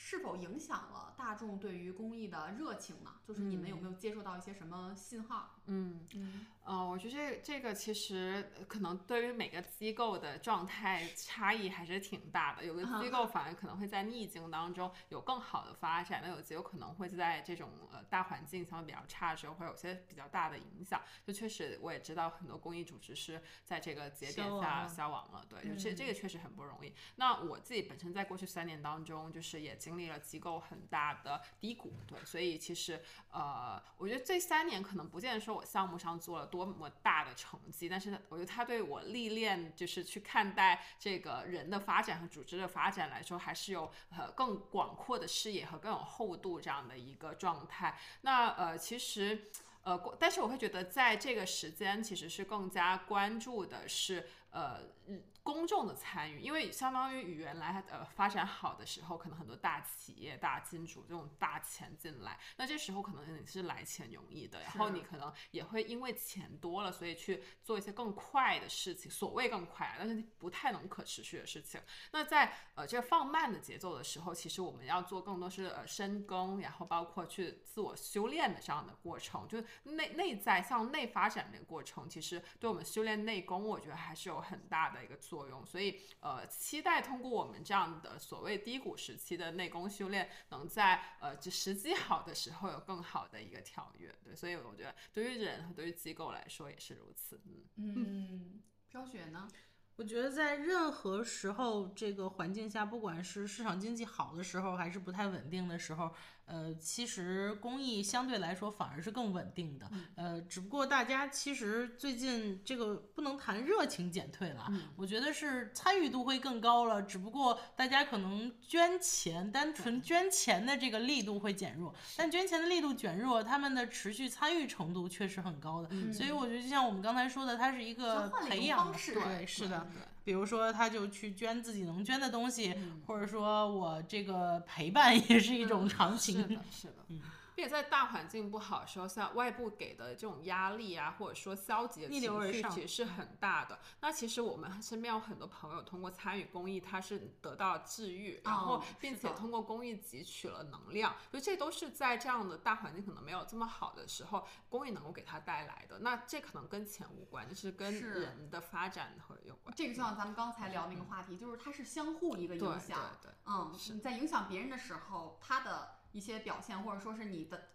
[0.05, 3.20] 是否影响了大众对于公益的热情呢？
[3.24, 5.61] 就是你们有没有接受到一些什么信号？
[5.66, 12.64] 嗯，嗯呃，我觉得这这个其实呃可能对于每个机构的状态差异还是挺大的。
[12.64, 21.00] 有的机构 反而可能会在逆境当中有更好的发展，那有的机构可能会在这种呃大环境相对比较差的时候，会有些比较大的影响。
[21.24, 26.92] 就确实我也知道很多公益组织是在这个节点下消亡了消亡了，对，就这这个确实很不容易。
[27.14, 32.99] 那我自己本身在过去三年当中，就是也经经历了机构很大的低谷，对，所以其实
[33.30, 47.99] 呃，我觉得这三年可能不见得说我项目上做了多么大的成绩，但是我觉得它对我历练就是去看待这个人的发展和组织的发展来说，还是有呃更广阔的视野和更有厚度这样的一个状态。
[48.22, 49.51] 那呃，其实。
[49.84, 71.80] 呃，但是我会觉得，在这个时间，其实是更加关注的是，呃，嗯公众的参与，因为相当于原来呃发展好的时候，可能很多大企业、大金主这种大钱进来，那这时候可能你是来钱容易的，然后你可能也会因为钱多了，所以去做一些更快的事情，所谓更快，但是不太能可持续的事情。
[72.12, 85.64] 那在呃这个放慢的节奏的时候，其实我们要做更多是呃深耕，然后包括去自我修炼的这样的过程，就是内内在向内发展的过程，其实对我们修炼内功，我觉得还是有很大的一个作用。
[85.64, 94.14] 所以呃，期待通过我们这样的所谓低谷时期的内功修炼，能在呃就时机好的时候有更好的一个跳跃。
[94.22, 97.40] 对，所以我觉得对于人和对于机构来说也是如此。
[97.47, 97.64] 嗯。
[97.76, 99.49] 嗯，飘雪呢？
[99.97, 106.12] 我觉得在任何时候这个环境下，不管是市场经济好的时候，还是不太稳定的时候，
[106.53, 109.90] 呃，其实公益相对来说反而是更稳定的。
[110.16, 117.00] 呃，只不过大家其实最近这个不能谈热情减退了，我觉得是参与度会更高了。
[117.00, 125.88] 只不过大家可能捐钱，单纯捐钱的这个力度会减弱，但捐钱的力度减弱，他们的持续参与程度确实很高的。
[126.12, 129.86] 所以我觉得就像我们刚才说的，它是一个培养的，方式对，是的。
[130.24, 136.36] 对比如说，他就去捐自己能捐的东西，嗯或者说我这个陪伴也是一种长情。
[136.42, 137.20] 是的，是的，并
[137.62, 143.78] 且在大环境不好的时候，像外部给的这种压力啊，或者说消极的情绪，其实是很大的。
[144.00, 156.00] 那其实我们身边有很多朋友通过参与公益，他是得到治愈，然后哦并且通过公益汲取了能量，就这都是在这样的大环境可能没有这么好的时候，公益能够给他带来的。
[156.00, 159.74] 那这可能跟钱无关，就是跟人的发展和有关。
[159.76, 162.98] 这个就像咱们刚才聊那个话题，就是它是相互一个影响。
[163.22, 163.34] 对对。
[163.44, 167.68] 嗯，你在影响别人的时候，他的一些表现或者说是你的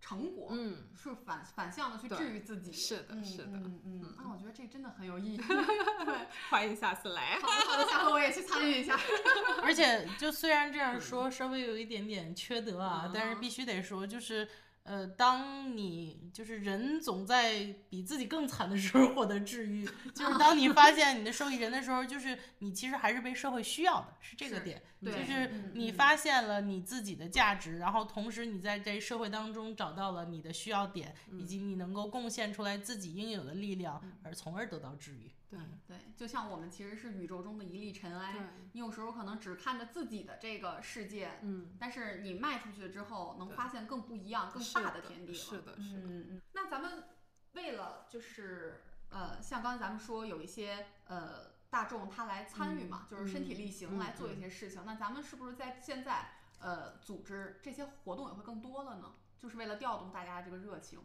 [0.00, 2.70] 成果，嗯，是反反向的去治愈自己。
[2.72, 4.02] 是的嗯是的嗯嗯。
[4.16, 5.40] 啊，我觉得这真的很有意义。
[6.50, 7.38] 欢迎下次来。
[7.40, 8.98] 好的好的，下回我也去参与一下。
[9.62, 14.48] 而且，就虽然这样说稍微有一点点缺德啊，嗯但是必须得说，就是
[14.88, 19.84] 呃，当你就是人总在比自己更惨的时候获得治愈，
[20.14, 24.82] 就是当你发现你的受益人的时候，就是你其实还是被社会需要的，是这个点。
[25.00, 35.30] 对就是你发现了你自己的价值，然后同时你在这社会当中找到了你的需要点，以及你能够贡献出来自己应有的力量，而从而得到治愈。
[35.50, 38.34] 对对，就像我们其实是宇宙中的一粒尘埃，
[38.72, 45.38] 你有时候可能只看着自己的这个世界，嗯，但是你迈出去之后，能发现更不一样、更大的天地了。
[45.38, 46.02] 是的，是的。
[46.06, 46.42] 嗯嗯。
[46.52, 47.04] 那咱们
[47.52, 56.30] 为了就是呃，像刚才咱们说有一些呃大众他来参与嘛，就是身体力行嗯来做一些事情，那咱们是不是在现在
[56.60, 59.14] 呃组织这些活动也会更多了呢？
[59.38, 61.00] 就是为了调动大家这个热情。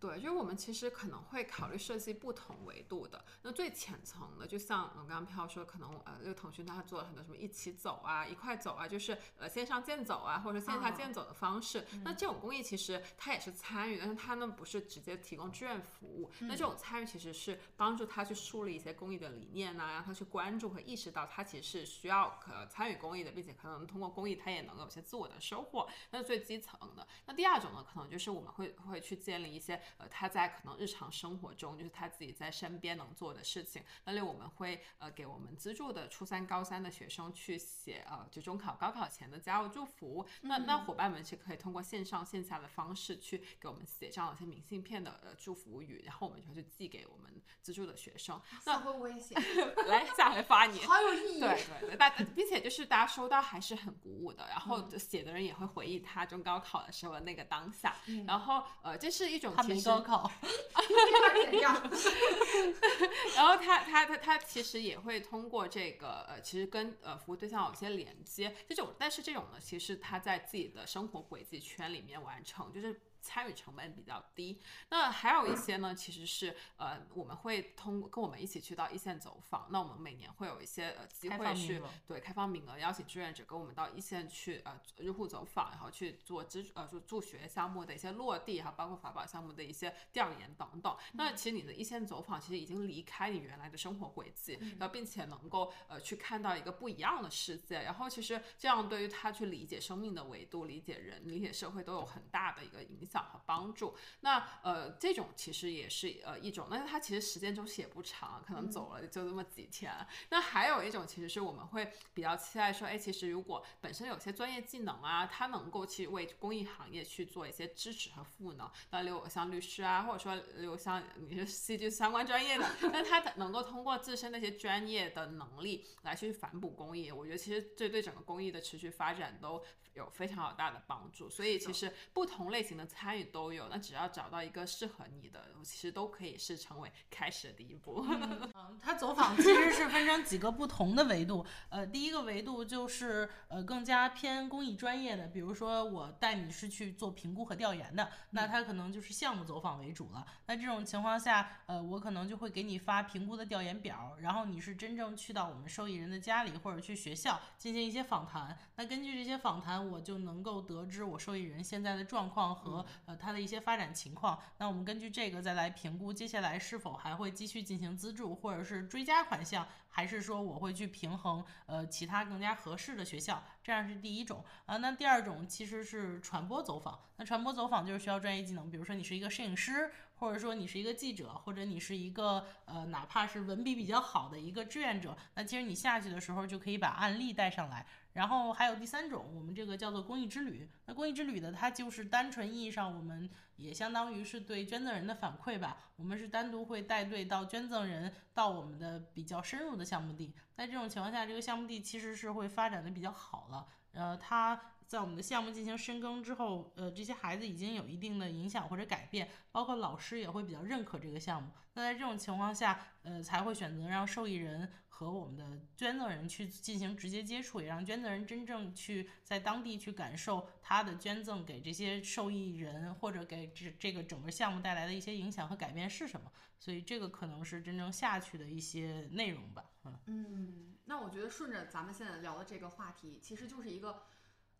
[0.00, 3.24] 对，就是我们其实可能会考虑设计不同维度的。
[3.42, 11.84] 那最浅层的，就像我刚刚飘说，可能呃，这个腾讯它做了很多什么一起走啊、一块走啊，就是呃线上健走啊，或者线下健走的方式。
[12.04, 16.30] 那这种公益其实它也是参与，但是它呢不是直接提供志愿服务。
[16.40, 25.88] 那这种参与其实是帮助他去树立一些公益的理念呐、让他去关注和意识到他其实是需要可参与公益的，并且可能通过公益他也能有些自我的收获。
[26.12, 27.06] 那是最基层的。
[27.26, 33.82] 那第二种呢，可能就是我们会会去建立一些呃他在可能日常生活中就是他自己在身边能做的事情。
[34.04, 40.26] 那类我们会呃给我们资助的初三、高三的学生去写呃就中考、高考前的加油祝福。
[40.42, 47.32] 那那伙伴们是可以通过线上线下的方式去给我们写这样一些明信片的呃祝福语，然后我们就会去寄给我们
[47.62, 48.40] 资助的学生。
[48.64, 49.34] 下回我也写，
[49.88, 50.84] 来，下回发你。
[50.86, 51.40] 好有意义。
[51.40, 60.30] 对对对，大并且就是大家收到还是很鼓舞的，然后写的人也会回忆他中高考的时候的那个当下，然后呃，这是一种其实没高考？
[63.36, 73.00] 然后他他他他其实也会通过这个呃，其实跟呃服务对象有些连接，这种但是这种呢，其实他在自己的生活轨迹圈里面完成，就是。
[73.28, 74.58] 参与成本比较低，
[74.88, 90.96] 那还有一些呢，其实是呃，我们会通过跟我们一起去到一线走访，那我们每年会有一些呃机会去对开放名额，邀请志愿者跟我们到一线去呃入户走访，然后去做支呃做助学项目的一些落地，还有包括法宝项目的一些调研等等。
[91.12, 103.96] 那其实你的一线走访其实已经离开你原来的生活轨迹，然后并且能够呃去看到一个不一样的世界，然后其实这样对于他去理解生命的维度、理解人、理解社会都有很大的一个影响和帮助。
[104.20, 109.92] 那呃这种其实也是呃一种，但是它其实时间周期也不长，可能走了就这么几天。
[110.30, 129.62] 那还有一种其实是我们会比较期待说，哎，其实如果本身有些专业技能啊，它能够去为公益行业去做一些支持和赋能，那例如像律师啊，或者说例如像你是戏剧相关专业的，那他能够通过自身那些专业的能力来去反哺公益，我觉得其实这对整个公益的持续发展都
[129.94, 131.28] 有非常有大的帮助。
[131.30, 138.04] 所以其实不同类型的参与都有，那只要找到一个适合你的，其实都可以是成为开始的第一步。
[138.10, 141.46] 嗯，他走访其实是分成几个不同的维度。
[141.68, 150.26] 呃，第一个维度就是呃更加偏公益专业的，比如说我带你是去做评估和调研的，那他可能就是项目走访为主了。
[150.46, 158.58] 那这种情况下，呃，我可能就会给你发评估的调研表，然后你是真正去到我们受益人的家里或者去学校进行一些访谈。
[158.74, 164.38] 那根据这些访谈，我就能够得知我受益人现在的状况和呃它的一些发展情况。
[164.58, 174.76] 那我们根据这个再来评估接下来是否还会继续进行资助，或者是追加款项，还是说我会去平衡呃其他更加合适的学校，这样是第一种啊。
[174.76, 187.86] 那第二种其实是传播走访，那传播走访就是需要专业技能，比如说你是一个摄影师，或者说你是一个记者，或者你是一个呃哪怕是文笔比较好的一个志愿者，那其实你下去的时候就可以把案例带上来。
[188.18, 190.68] 然后还有第三种，我们这个叫做公益之旅。
[190.86, 195.76] 那公益之旅的，它就是单纯意义上，我们也相当于是对捐赠人的反馈吧。
[195.94, 200.34] 我们是单独会带队到捐赠人到我们的比较深入的项目地。
[200.52, 203.64] 在这种情况下，这个项目地其实是会发展的比较好了。
[203.92, 211.50] 呃，它在我们的项目进行深耕之后，呃，这些孩子已经有一定的影响或者改变，包括老师也会比较认可这个项目。
[211.74, 226.32] 那在这种情况下，呃，才会选择让受益人和我们的捐赠人去进行直接接触，也让捐赠人真正去在当地去感受他的捐赠给这些受益人或者给这这个整个项目带来的一些影响和改变是什么。
[226.58, 229.66] 所以这个可能是真正下去的一些内容吧。
[229.84, 234.04] 嗯，嗯，那我觉得顺着咱们现在聊的这个话题，其实就是一个。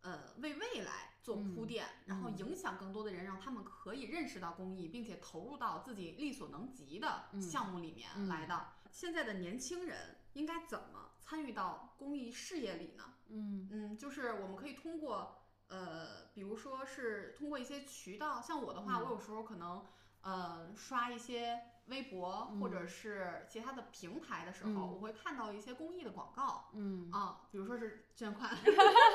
[0.01, 8.67] 呃，为未来做铺垫，然后影响更多的人，让他们可以认识到公益，并且投入到自己力所能及的项目里面来的。
[8.91, 13.13] 现在的年轻人应该怎么参与到公益事业里呢？
[13.27, 19.85] 嗯嗯，就是我们可以通过呃，比如说是通过一些渠道，像我的话，我有时候可能
[20.21, 26.69] 呃刷一些微博或者是其他的平台的时候，我会看到一些公益的广告。
[26.73, 27.09] 嗯。
[27.11, 28.55] 啊，比如说是捐款，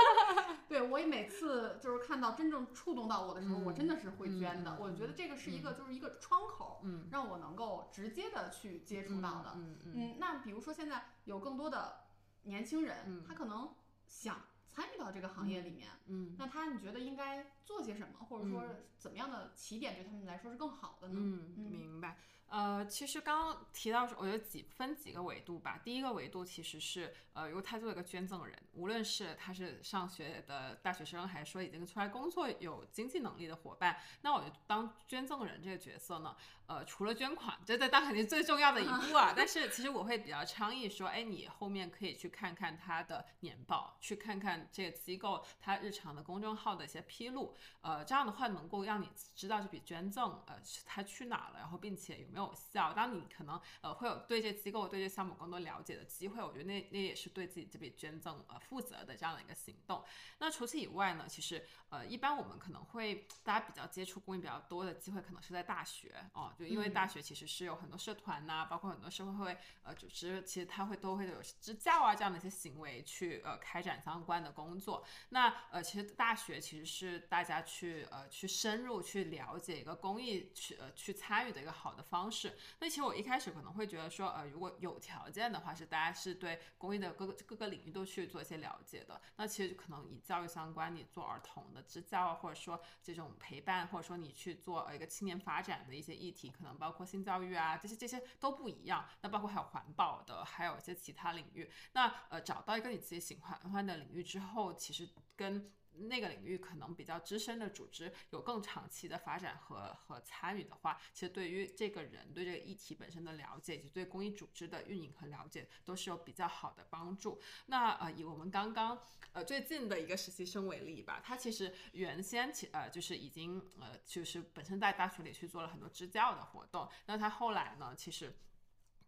[0.69, 4.73] 对我也每次就是看到真正触动到我的时候，我真的是会捐的。
[4.73, 7.07] 嗯我觉得这个是一个就是一个窗口，嗯。
[7.11, 9.53] 让我能够直接的去接触到的。
[9.57, 12.05] 嗯嗯嗯，那比如说现在有更多的
[12.45, 13.25] 年轻人，嗯。
[13.27, 13.75] 他可能
[14.07, 18.65] 想参与到这个行业里面，嗯那他你觉得应该做些什么，或者说
[18.99, 21.15] 怎么样的起点对他们来说是更好的呢？
[21.21, 22.19] 嗯，明白。
[22.55, 25.81] 呃，其实刚刚提到，我觉得几分几个维度吧。
[25.83, 36.37] 第一个维度其实是，呃，如果他作为一个捐赠人，无论是他是上学的大学生，还是说已经出来工作有经济能力的伙伴，那我觉得当捐赠人这个角色呢，
[36.69, 39.33] 呃，除了捐款，这在当肯定最重要的一步啊。
[39.37, 50.55] 但是其实我会比较倡议说，哎，你后面可以去看看他的年报，去看看这个机构他日常的公众号的一些披露，呃，这样的话能够让你知道这笔捐赠，呃，
[50.87, 52.44] 他去哪了，然后并且有没有。
[52.47, 52.93] 有效。
[52.93, 60.05] 当你可能呃会有对这机构、对这项目更多了解的机会，我觉得那那也是对自己这笔捐赠呃负责的这样的一个行动。
[60.39, 75.05] 那除此以外呢，其实呃一般我们可能会大家比较接触公益比较多的机会，可能是在大学哦，就因为大学其实是有很多社团呐，包括很多社会会呃组织，其实它会都会有支教啊这样的一些行为去呃开展相关的工作。
[75.31, 82.57] 那呃其实大学其实是大家去呃去深入去了解一个公益去呃去参与的一个好的方方式。
[82.81, 89.21] 那其实我一开始可能会觉得说，呃，如果有条件的话，是大家是对公益的各个各个领域都去做一些了解的。
[89.37, 99.07] 那其实可能以教育相关，你做儿童的支教啊，或者说这种陪伴，或者说你去做一个青年发展的一些议题，可能包括性教育啊，这些这些都不一样。
[99.21, 101.71] 那包括还有环保的，还有一些其他领域。
[101.93, 105.07] 那呃，找到一个你自己喜欢欢的领域之后，其实
[105.37, 117.41] 跟那个领域可能比较资深的组织有更长期的发展和和参与的话，其实对于这个人对这个议题本身的了解，以及对公益组织的运营和了解，都是有比较好的帮助。
[117.67, 118.99] 那呃，以我们刚刚
[119.33, 128.35] 呃最近的一个实习生为例吧，他其实原先其呃就是已经呃就是本身在大学里去做了很多支教的活动，那他后来呢，其实。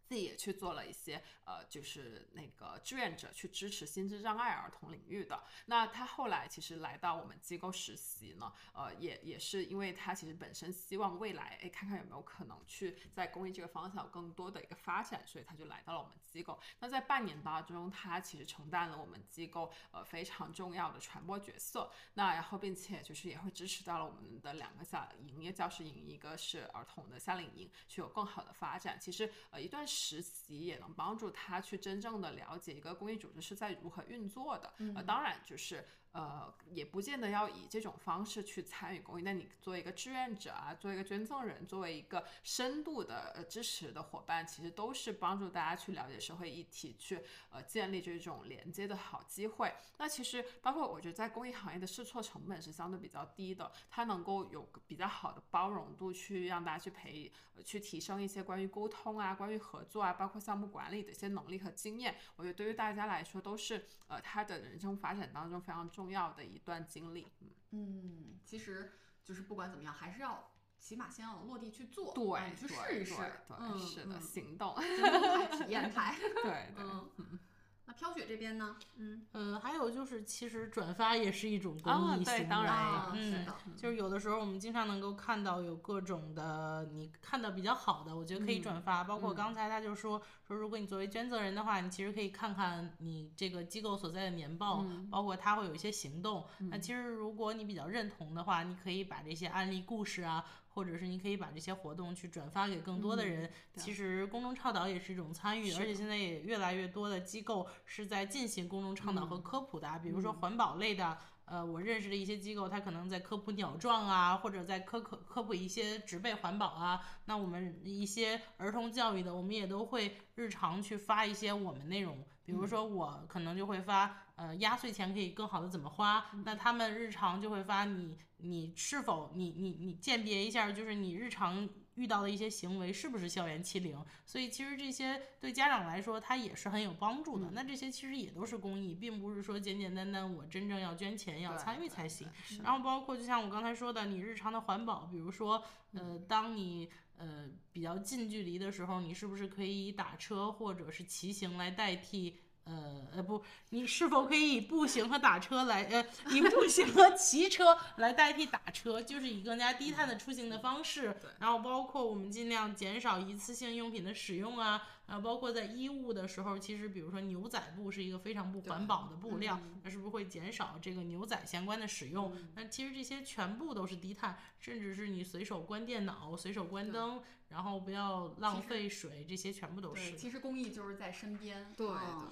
[0.07, 5.43] 自己也去做了一些，呃，就是那个志愿者去支持心智障碍儿童领域的。
[5.65, 16.57] 那他后来其实来到我们机构实习呢，呃，也也是因为他其实本身希望未来，哎，看看有没有可能去在公益这个方向有更多的一个发展，所以他就来到了我们机构。
[16.79, 21.91] 那在半年当中，他其实承担了我们机构呃非常重要的传播角色。
[22.13, 28.97] 那然后并且就是也会支持到了我们的两个夏营，一个教师营，一个是儿童的夏令营，去有更好的发展。
[28.97, 29.96] 其实呃一段时。
[29.97, 34.73] 实习也能帮助他去真正的了解一个公益组织是在如何运作的。
[34.95, 35.85] 呃，当然就是。
[36.11, 39.23] 呃，也不见得要以这种方式去参与公益。
[39.23, 49.73] 那你作为一个志愿者啊，作为一个捐赠人，作为一个深度的呃支持的伙伴，其实都是帮助大家去了解社会议题，去呃建立这种连接的好机会。
[49.97, 57.31] 那其实包括我觉得在公益行业的试错成本是相对比较低的，它能够有比较好的包容度，去让大家去培
[57.63, 62.15] 去提升一些关于沟通啊、关于合作啊，包括项目管理的一些能力和经验。
[62.35, 66.11] 我觉得对于大家来说都是呃他的人生发展当中非常重。
[66.11, 67.49] 要的一段经历，嗯。
[67.71, 68.93] 嗯，其实
[69.25, 77.09] 就是不管怎么样，还是要起码先要落地去做，对，去试一试，对，是的，行动，体验派，对，嗯。
[77.87, 78.75] 那飘雪这边呢？
[78.97, 82.43] 嗯呃，还有就是，其实转发也是一种公益行为。
[82.43, 82.75] 当然，
[83.13, 83.47] 嗯，
[83.77, 89.05] 就是有的时候我们经常能够看到有各种的，你看到比较好的，我觉得可以转发。
[89.05, 96.45] 包括刚才他就说说，如果你作为捐赠人的话，你其实可以看看你这个机构所在的年报，包括他会有一些行动。
[96.69, 100.43] 那其实如果你比较认同的话，你可以把这些案例故事啊。
[100.77, 103.49] 或者是你可以把这些活动去转发给更多的人。
[103.75, 109.99] 其实公众倡导也是一种参与，而且现在也越来越多的机构是在进行公众倡导和科普的。
[110.03, 111.17] 比如说环保类的，
[111.47, 117.01] 呃，我认识的一些机构，它可能在科普鸟状啊，或者在科科科普一些植被环保啊。
[117.25, 122.23] 那我们一些儿童教育的，我们也都会日常去发一些我们内容。
[122.43, 126.25] 比如说我可能就会发，呃，压岁钱可以更好的怎么花？
[126.45, 131.67] 那他们日常就会发你，你是否你你你鉴别一下，就是你日常
[131.97, 134.01] 遇到的一些行为是不是校园欺凌？
[134.25, 137.49] 所以其实这些对家长来说，他也是很有帮助的。
[137.51, 142.29] 那这些其实也都是公益，并不是说简简单单我真正要捐钱要参与才行。
[142.63, 152.37] 然后包括就像我刚才说的，你日常的环保，比如说，呃，当你呃比较近距离的时候，你是不是可以以打车或者是骑行来代替？
[152.67, 161.15] 呃呃不，你是否可以以步行和打车来呃以步行和骑车来代替打车，就是以更加低碳的出行的方式。
[161.39, 172.31] 然后包括我们尽量减少一次性用品的使用啊，啊包括在衣物的时候，其实比如说牛仔布是一个非常不环保的布料，那是不是会减少这个牛仔相关的使用？
[172.53, 177.23] 那其实这些全部都是低碳，甚至是你随手关电脑、随手关灯。
[177.49, 180.17] 然后不要浪费水，这些全部都是。
[180.17, 181.71] 其实公益就是在身边。
[181.77, 181.87] 对，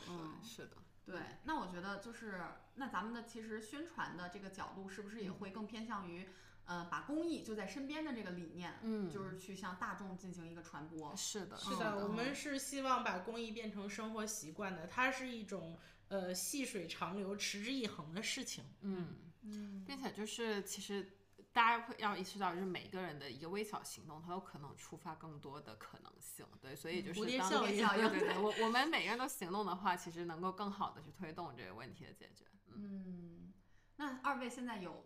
[0.10, 0.72] 嗯，是的。
[1.06, 2.42] 对，那我觉得就是
[2.74, 6.28] 那咱们的其实宣传的这个角度是不是也会更偏向于，
[6.66, 11.16] 呃，把公益就在身边的这个理念，嗯就是去向大众进行一个传播。
[11.16, 15.78] 是的，是的，嗯我们是希望把公益变成生活习惯的，它是一种
[16.08, 18.64] 呃细水长流、持之以恒的事情。
[18.82, 21.12] 嗯，嗯，并且就是其实。
[21.56, 26.46] 大家会要意识到，就是每个人的一个微小行动，它有可能触发更多的可能性。
[26.60, 27.78] 对，所以就是蝴蝶当效应
[28.10, 32.44] 对对 对，我我们每个人都行动的话，其实能够更好的去推动这个问题的解决。
[32.74, 33.54] 嗯，
[33.96, 35.06] 那二位现在有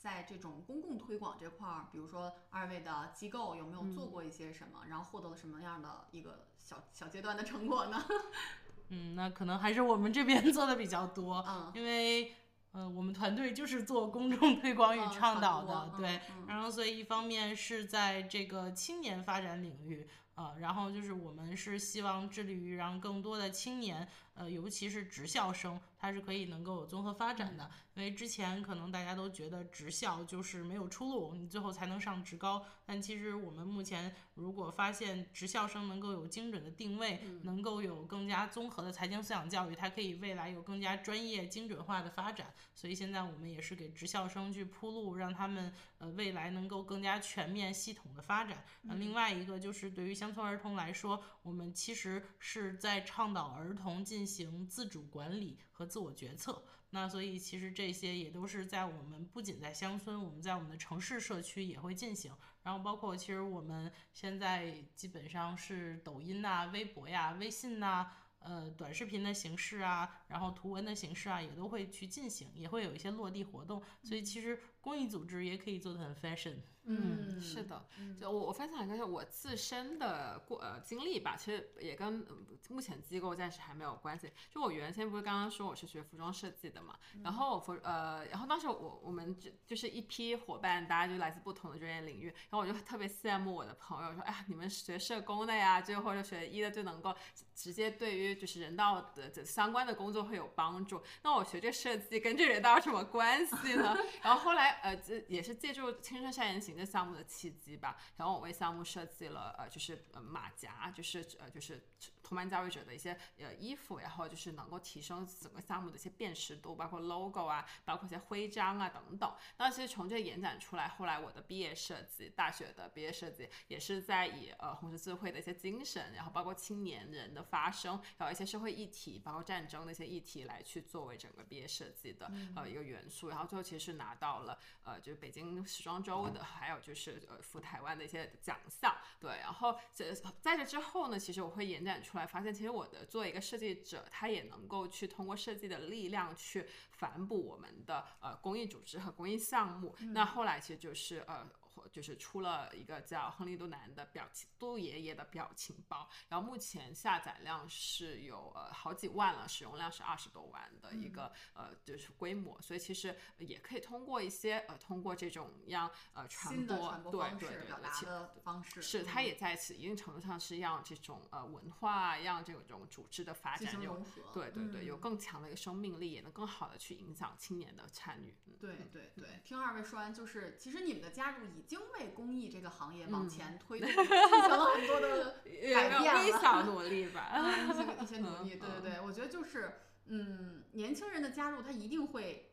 [0.00, 8.02] 在这种公共推广这块儿，比如说二位的机构有没有做过一些什么，然后获得了什么样的一个小小阶段的成果呢？
[8.88, 12.34] 嗯，那可能还是我们这边 做的比较多，嗯因为
[12.72, 20.08] 呃，我们团队就是做公众推广与嗯倡导的，对然后所以一方面是在这个青年发展领域。
[20.36, 27.70] 呃，然后就是我们是希望致力于让更多的青年，呃，尤其是职校生，他是可以能够有综合发展的。
[27.94, 32.64] 因为之前可能大家都觉得职校就是没有出路，你最后才能上职高。
[32.86, 42.54] 但其实我们目前如果发现职校生能够有精准的定位，能够有更加综合的财经思想教育，它可以未来有更加专业精准化的发展。
[42.74, 48.64] 所以现在我们也是给职校生去铺路，让他们呃未来能够更加全面系统的发展。
[48.82, 56.64] 那、另外一个就是对于乡村儿童来说，我们其实是在倡导儿童进行自主管理和自我决策。
[56.90, 62.32] 那所以其实这些也都是在我们不仅在乡村，我们在我们的城市社区也会进行。
[62.62, 68.10] 然后包括其实我们现在基本上是抖音呐、微博呀、微信呐、
[68.40, 73.82] 呃短视频的形式啊，然后图文的形式啊，也都会去进行，也会有一些落地活动。
[74.02, 76.54] 所以其实公益组织也可以做得很 fashion。
[76.84, 77.86] 嗯，是的，
[78.18, 82.36] 就我我分享一个是我自身的过呃经历吧，其实也跟、呃
[82.70, 84.30] 目前机构暂时还没有关系。
[84.48, 97.12] 就我原先不是刚刚说我是学服装设计的嘛，然后我服呃，然后当时我我们就就是一批伙伴，大家就来自不同的专业领域，然后我就特别羡慕我的朋友说，哎呀，你们学社工的呀，就或者学医的就能够
[97.56, 101.02] 直接对于就是人道的这相关的工作都会有帮助。
[101.22, 103.96] 那我学这设计跟这人道有什么关系呢？
[104.22, 111.82] 然后后来呃，这也是借助青春少年行这项目的契机吧，然后我为项目设计了呃，就是呃马甲，就是呃就是
[112.22, 119.34] 同伴教育者的一些呃衣服，然后就是能够提升整个项目的一些辨识度，包括 logo 啊，包括一些徽章啊等等。
[119.56, 133.28] 那其实从这延展出来，后来我的毕业设计，大学的毕业设计也是在以呃红十字会的一些精神，然后包括青年人的发声，然后一些社会议题，包括战争的一些议题来去作为整个毕业设计的呃一个元素。
[133.28, 138.96] 然后最后其实是拿到了呃就是北京时装周的，还有就是呃赴台湾的一些奖项。
[139.20, 149.94] 对，然后这在这之后呢，其实我会延展出来，发现其实我的作为一个设计者，他也能够去通过设计的力量去反哺我们的呃公益组织和公益项目。
[150.12, 151.48] 那后来其实就是呃。
[151.88, 174.00] 就是出了一个叫亨利杜南的表情杜爷爷的表情包，然后目前下载量是有呃好几万了，使用量是二十多万的一个、呃就是规模，所以其实也可以通过一些呃通过这种样呃传播传播对、对对的方式是，它嗯也在此一定程度上是让这种呃文化，让这种组织的发展有。
[174.32, 175.00] 对对对，有嗯。
[175.00, 178.34] 更强的一个生命力，也能更好的去影响青年的参与。
[178.46, 178.54] 嗯。
[178.60, 185.36] 对对对，听二位说完，就是其实你们的加入已经为公益这个行业往前推动，进行了很多的
[185.72, 187.30] 改变了微小努力吧。
[187.38, 189.72] 嗯一些一些努力， 嗯对对对，我觉得就是，
[190.06, 192.50] 嗯，年轻人的加入，他一定会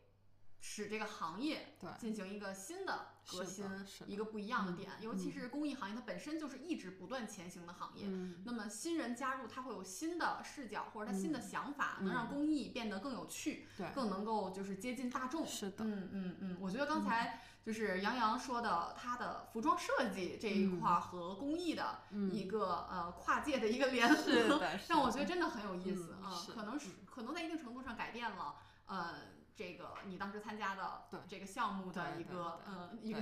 [0.60, 3.64] 使这个行业进行一个新的革新
[4.06, 4.92] 一个不一样的嗯点。
[5.00, 8.04] 尤其是公益行业，它本身就是一直不断前行的行业。
[8.06, 15.44] 嗯，那么新人加入，他会有新的视角或者他新的嗯想法，能让嗯公益变得更有趣，对，更能够就是接近大众。
[15.44, 21.98] 是的，嗯嗯嗯，我觉得刚才就是杨洋说的，他的服装设计这一块儿和工艺的
[22.32, 24.58] 一个、呃跨界的一个联合，
[24.88, 28.54] 让我觉得真的很有意思啊、可能是可能在一定程度上改变了
[28.86, 29.14] 呃
[29.54, 33.20] 这个你当时参加的这个项目的一个嗯呃一个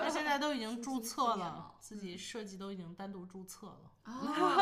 [0.00, 3.92] 他现在都已经注册了了，自己设计都已经单独注册了。
[4.02, 4.12] 啊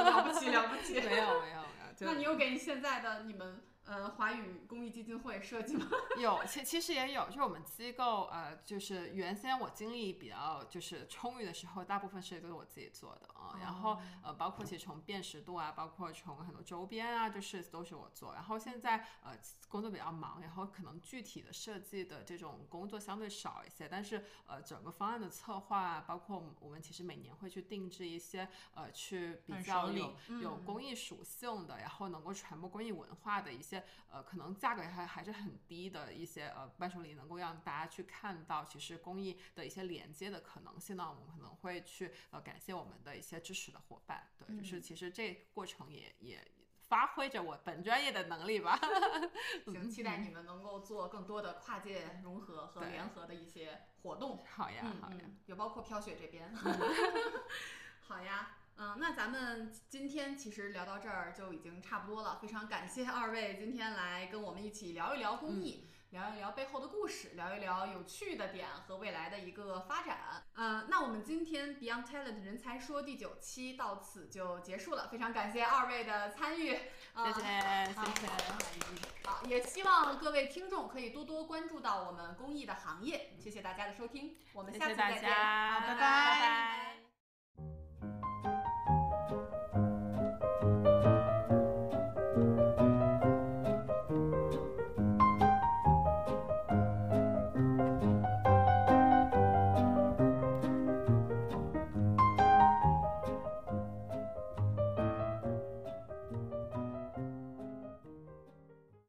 [0.02, 1.64] 了不起了不起， 没有没有没有，
[2.00, 5.86] 那你又给你现在的你们呃华语公益基金会设计吗？
[6.18, 18.34] 有，其其实也有，就是我们机构，呃，就是原先我精力比较就是充裕的时候，大部分设计都是我自己做的啊、然后呃，包括其实从辨识度啊，包括从很多周边啊，就是都是我做。
[18.34, 19.36] 然后现在呃
[19.68, 33.71] 工作比较忙，然后可能具体的设计的这种工作相对少一些，但是呃整个方案的策划啊，包括我们其实每年会去定制一些呃去比较有有嗯公益属性的，然后能够传播公益文化的一些。
[33.72, 46.46] 些呃可能价格还还是很低的一些呃伴手礼，能够让大家去看到其实公益的一些连接的可能性呢，我们可能会去呃感谢我们的一些支持的伙伴，对，就是其实这过程也也
[46.88, 48.78] 发挥着我本专业的能力吧。
[49.64, 54.44] 行，期待你们能够做更多的跨界融合和联合的一些活动。
[54.46, 55.20] 好呀，嗯好呀。
[55.22, 56.54] 嗯，有包括飘雪这边。
[58.00, 65.88] 好呀，嗯，那咱们今天其实聊到这儿就已经差不多了，非常感谢二位今天来跟我们一起聊一聊公益。
[66.12, 70.44] 聊一聊背后的故事，聊一聊有趣的点和未来的一个发展。
[70.56, 76.78] 嗯，那我们今天 Beyond Talent 人才说第九期到此就结束了，非常感谢二位的参与。
[77.14, 78.26] 呃谢谢，谢谢。
[79.24, 83.34] 好，也希望各位听众可以多多关注到我们公益的行业。
[83.40, 87.01] 谢谢大家的收听，我们下次再见，谢大家，好拜拜拜